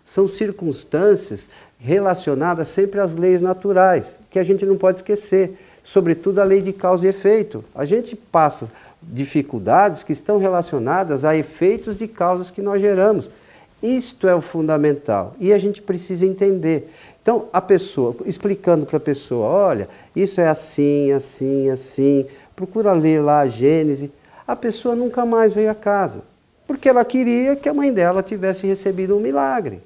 São 0.05 0.27
circunstâncias 0.27 1.49
relacionadas 1.79 2.67
sempre 2.67 2.99
às 2.99 3.15
leis 3.15 3.41
naturais, 3.41 4.19
que 4.29 4.39
a 4.39 4.43
gente 4.43 4.65
não 4.65 4.75
pode 4.75 4.97
esquecer, 4.97 5.57
sobretudo 5.83 6.39
a 6.39 6.43
lei 6.43 6.61
de 6.61 6.73
causa 6.73 7.05
e 7.05 7.09
efeito. 7.09 7.63
A 7.73 7.85
gente 7.85 8.15
passa 8.15 8.71
dificuldades 9.01 10.03
que 10.03 10.11
estão 10.11 10.37
relacionadas 10.37 11.23
a 11.23 11.35
efeitos 11.35 11.95
de 11.95 12.07
causas 12.07 12.49
que 12.49 12.61
nós 12.61 12.81
geramos. 12.81 13.29
Isto 13.81 14.27
é 14.27 14.35
o 14.35 14.41
fundamental 14.41 15.35
e 15.39 15.53
a 15.53 15.57
gente 15.57 15.81
precisa 15.81 16.25
entender. 16.25 16.89
Então, 17.21 17.45
a 17.53 17.61
pessoa, 17.61 18.15
explicando 18.25 18.85
para 18.85 18.97
a 18.97 18.99
pessoa: 18.99 19.47
olha, 19.47 19.87
isso 20.13 20.41
é 20.41 20.49
assim, 20.49 21.11
assim, 21.13 21.69
assim, 21.69 22.25
procura 22.59 22.91
ler 22.91 23.21
lá 23.21 23.39
a 23.39 23.47
Gênese. 23.47 24.11
A 24.45 24.53
pessoa 24.53 24.93
nunca 24.93 25.25
mais 25.25 25.53
veio 25.53 25.71
a 25.71 25.75
casa, 25.75 26.23
porque 26.67 26.89
ela 26.89 27.05
queria 27.05 27.55
que 27.55 27.69
a 27.69 27.73
mãe 27.73 27.93
dela 27.93 28.21
tivesse 28.21 28.67
recebido 28.67 29.15
um 29.15 29.21
milagre. 29.21 29.81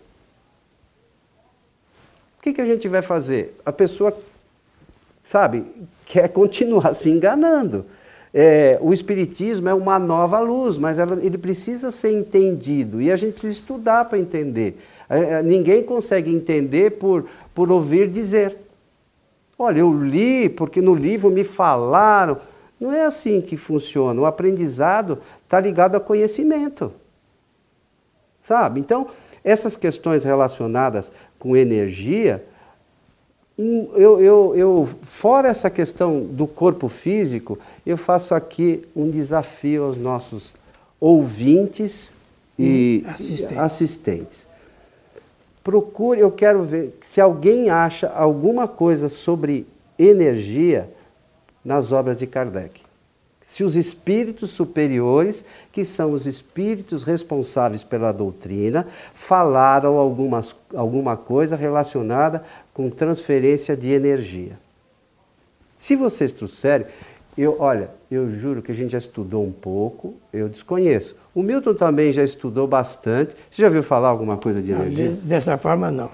O 2.39 2.41
que, 2.41 2.51
que 2.51 2.61
a 2.61 2.65
gente 2.65 2.87
vai 2.87 3.03
fazer? 3.03 3.55
A 3.63 3.71
pessoa, 3.71 4.17
sabe, 5.23 5.65
quer 6.03 6.27
continuar 6.29 6.95
se 6.95 7.11
enganando. 7.11 7.85
É, 8.33 8.79
o 8.81 8.91
Espiritismo 8.91 9.69
é 9.69 9.73
uma 9.75 9.99
nova 9.99 10.39
luz, 10.39 10.75
mas 10.75 10.97
ela, 10.97 11.23
ele 11.23 11.37
precisa 11.37 11.91
ser 11.91 12.11
entendido 12.11 12.99
e 12.99 13.11
a 13.11 13.15
gente 13.15 13.33
precisa 13.33 13.53
estudar 13.53 14.05
para 14.05 14.17
entender. 14.17 14.77
É, 15.07 15.19
é, 15.19 15.43
ninguém 15.43 15.83
consegue 15.83 16.33
entender 16.33 16.97
por, 16.97 17.27
por 17.53 17.71
ouvir 17.71 18.09
dizer. 18.09 18.57
Olha, 19.59 19.79
eu 19.79 19.93
li 19.93 20.49
porque 20.49 20.81
no 20.81 20.95
livro 20.95 21.29
me 21.29 21.43
falaram. 21.43 22.39
Não 22.83 22.91
é 22.91 23.05
assim 23.05 23.39
que 23.39 23.55
funciona. 23.55 24.19
O 24.19 24.25
aprendizado 24.25 25.19
está 25.45 25.57
ligado 25.57 25.95
a 25.95 26.01
conhecimento. 26.01 26.91
Sabe? 28.41 28.81
Então, 28.81 29.07
essas 29.41 29.77
questões 29.77 30.25
relacionadas 30.25 31.09
com 31.39 31.55
energia, 31.55 32.43
eu, 33.57 34.19
eu, 34.19 34.55
eu, 34.57 34.89
fora 35.01 35.47
essa 35.47 35.69
questão 35.69 36.25
do 36.25 36.45
corpo 36.45 36.89
físico, 36.89 37.57
eu 37.85 37.95
faço 37.95 38.35
aqui 38.35 38.85
um 38.93 39.09
desafio 39.09 39.85
aos 39.85 39.95
nossos 39.95 40.53
ouvintes 40.99 42.13
e 42.59 43.01
assistentes. 43.07 43.57
assistentes. 43.57 44.47
Procure, 45.63 46.19
eu 46.19 46.31
quero 46.31 46.63
ver 46.63 46.97
se 47.01 47.21
alguém 47.21 47.69
acha 47.69 48.09
alguma 48.09 48.67
coisa 48.67 49.07
sobre 49.07 49.65
energia 49.97 50.89
nas 51.63 51.91
obras 51.91 52.17
de 52.17 52.27
Kardec. 52.27 52.81
Se 53.41 53.63
os 53.63 53.75
espíritos 53.75 54.51
superiores, 54.51 55.43
que 55.71 55.83
são 55.83 56.13
os 56.13 56.25
espíritos 56.25 57.03
responsáveis 57.03 57.83
pela 57.83 58.13
doutrina, 58.13 58.87
falaram 59.13 59.97
algumas, 59.97 60.55
alguma 60.73 61.17
coisa 61.17 61.57
relacionada 61.57 62.41
com 62.73 62.89
transferência 62.89 63.75
de 63.75 63.91
energia. 63.91 64.57
Se 65.75 65.93
vocês 65.93 66.31
trouxerem, 66.31 66.87
eu, 67.37 67.57
olha, 67.59 67.89
eu 68.09 68.33
juro 68.33 68.61
que 68.61 68.71
a 68.71 68.75
gente 68.75 68.91
já 68.91 68.97
estudou 68.97 69.43
um 69.43 69.51
pouco, 69.51 70.13
eu 70.31 70.47
desconheço. 70.47 71.15
O 71.35 71.43
Milton 71.43 71.73
também 71.73 72.13
já 72.13 72.23
estudou 72.23 72.65
bastante. 72.65 73.35
Você 73.51 73.61
já 73.61 73.67
ouviu 73.67 73.83
falar 73.83 74.07
alguma 74.07 74.37
coisa 74.37 74.61
de 74.61 74.71
energia? 74.71 75.09
Não, 75.09 75.27
dessa 75.27 75.57
forma, 75.57 75.91
não. 75.91 76.09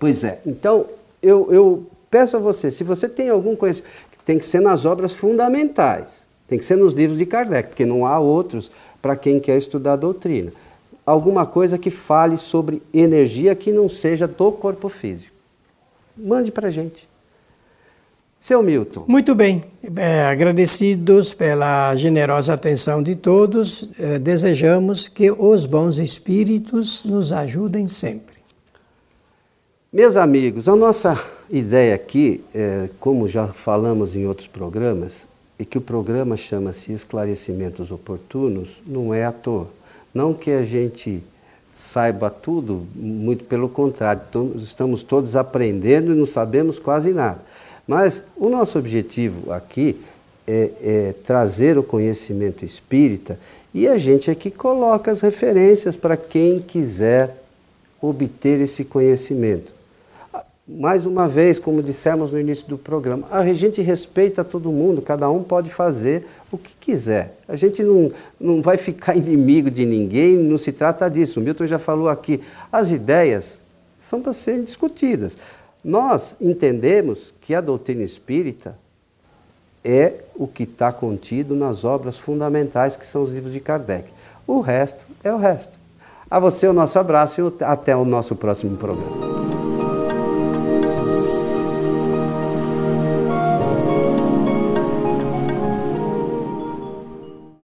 Pois 0.00 0.24
é. 0.24 0.40
Então, 0.44 0.86
eu, 1.22 1.52
eu 1.52 1.86
peço 2.10 2.36
a 2.36 2.40
você, 2.40 2.70
se 2.70 2.82
você 2.82 3.08
tem 3.08 3.28
algum 3.28 3.56
conhecimento, 3.56 3.90
tem 4.24 4.38
que 4.38 4.46
ser 4.46 4.60
nas 4.60 4.84
obras 4.84 5.12
fundamentais, 5.12 6.24
tem 6.48 6.58
que 6.58 6.64
ser 6.64 6.76
nos 6.76 6.94
livros 6.94 7.18
de 7.18 7.26
Kardec, 7.26 7.68
porque 7.68 7.84
não 7.84 8.06
há 8.06 8.18
outros 8.18 8.70
para 9.00 9.16
quem 9.16 9.38
quer 9.38 9.56
estudar 9.56 9.94
a 9.94 9.96
doutrina. 9.96 10.52
Alguma 11.04 11.44
coisa 11.44 11.76
que 11.76 11.90
fale 11.90 12.38
sobre 12.38 12.82
energia 12.92 13.54
que 13.54 13.72
não 13.72 13.88
seja 13.88 14.26
do 14.26 14.52
corpo 14.52 14.88
físico 14.88 15.34
mande 16.16 16.50
para 16.50 16.68
a 16.68 16.70
gente. 16.70 17.08
Seu 18.38 18.62
Milton. 18.62 19.04
Muito 19.08 19.34
bem. 19.34 19.64
É, 19.96 20.24
agradecidos 20.24 21.32
pela 21.32 21.96
generosa 21.96 22.52
atenção 22.52 23.02
de 23.02 23.16
todos, 23.16 23.88
é, 23.98 24.18
desejamos 24.18 25.08
que 25.08 25.30
os 25.30 25.64
bons 25.64 25.98
espíritos 25.98 27.02
nos 27.04 27.32
ajudem 27.32 27.86
sempre. 27.86 28.33
Meus 29.94 30.16
amigos, 30.16 30.68
a 30.68 30.74
nossa 30.74 31.16
ideia 31.48 31.94
aqui, 31.94 32.42
é, 32.52 32.90
como 32.98 33.28
já 33.28 33.46
falamos 33.46 34.16
em 34.16 34.26
outros 34.26 34.48
programas, 34.48 35.28
é 35.56 35.64
que 35.64 35.78
o 35.78 35.80
programa 35.80 36.36
chama-se 36.36 36.92
Esclarecimentos 36.92 37.92
Oportunos, 37.92 38.82
não 38.84 39.14
é 39.14 39.24
à 39.24 39.30
toa. 39.30 39.68
Não 40.12 40.34
que 40.34 40.50
a 40.50 40.64
gente 40.64 41.22
saiba 41.78 42.28
tudo, 42.28 42.84
muito 42.92 43.44
pelo 43.44 43.68
contrário, 43.68 44.20
estamos 44.56 45.04
todos 45.04 45.36
aprendendo 45.36 46.12
e 46.12 46.16
não 46.16 46.26
sabemos 46.26 46.80
quase 46.80 47.12
nada. 47.12 47.38
Mas 47.86 48.24
o 48.36 48.48
nosso 48.48 48.80
objetivo 48.80 49.52
aqui 49.52 49.96
é, 50.44 50.72
é 50.82 51.14
trazer 51.22 51.78
o 51.78 51.84
conhecimento 51.84 52.64
espírita 52.64 53.38
e 53.72 53.86
a 53.86 53.96
gente 53.96 54.28
aqui 54.28 54.50
coloca 54.50 55.12
as 55.12 55.20
referências 55.20 55.94
para 55.94 56.16
quem 56.16 56.58
quiser 56.58 57.44
obter 58.02 58.60
esse 58.60 58.84
conhecimento 58.84 59.73
mais 60.66 61.04
uma 61.04 61.28
vez, 61.28 61.58
como 61.58 61.82
dissemos 61.82 62.32
no 62.32 62.40
início 62.40 62.66
do 62.66 62.78
programa, 62.78 63.26
a 63.30 63.44
gente 63.52 63.82
respeita 63.82 64.42
todo 64.42 64.72
mundo, 64.72 65.02
cada 65.02 65.28
um 65.30 65.42
pode 65.42 65.68
fazer 65.68 66.26
o 66.50 66.56
que 66.56 66.74
quiser. 66.80 67.36
A 67.46 67.54
gente 67.54 67.82
não, 67.82 68.10
não 68.40 68.62
vai 68.62 68.78
ficar 68.78 69.14
inimigo 69.16 69.70
de 69.70 69.84
ninguém, 69.84 70.36
não 70.36 70.56
se 70.56 70.72
trata 70.72 71.10
disso. 71.10 71.38
O 71.38 71.42
Milton 71.42 71.66
já 71.66 71.78
falou 71.78 72.08
aqui, 72.08 72.40
as 72.72 72.90
ideias 72.90 73.60
são 73.98 74.22
para 74.22 74.32
serem 74.32 74.64
discutidas. 74.64 75.36
Nós 75.84 76.34
entendemos 76.40 77.34
que 77.42 77.54
a 77.54 77.60
doutrina 77.60 78.02
espírita 78.02 78.78
é 79.84 80.14
o 80.34 80.46
que 80.46 80.62
está 80.62 80.90
contido 80.90 81.54
nas 81.54 81.84
obras 81.84 82.16
fundamentais, 82.16 82.96
que 82.96 83.06
são 83.06 83.22
os 83.22 83.30
livros 83.30 83.52
de 83.52 83.60
Kardec. 83.60 84.10
O 84.46 84.60
resto 84.60 85.04
é 85.22 85.32
o 85.32 85.36
resto. 85.36 85.78
A 86.30 86.38
você 86.38 86.66
o 86.66 86.72
nosso 86.72 86.98
abraço 86.98 87.40
e 87.60 87.64
até 87.64 87.94
o 87.94 88.04
nosso 88.04 88.34
próximo 88.34 88.78
programa. 88.78 89.83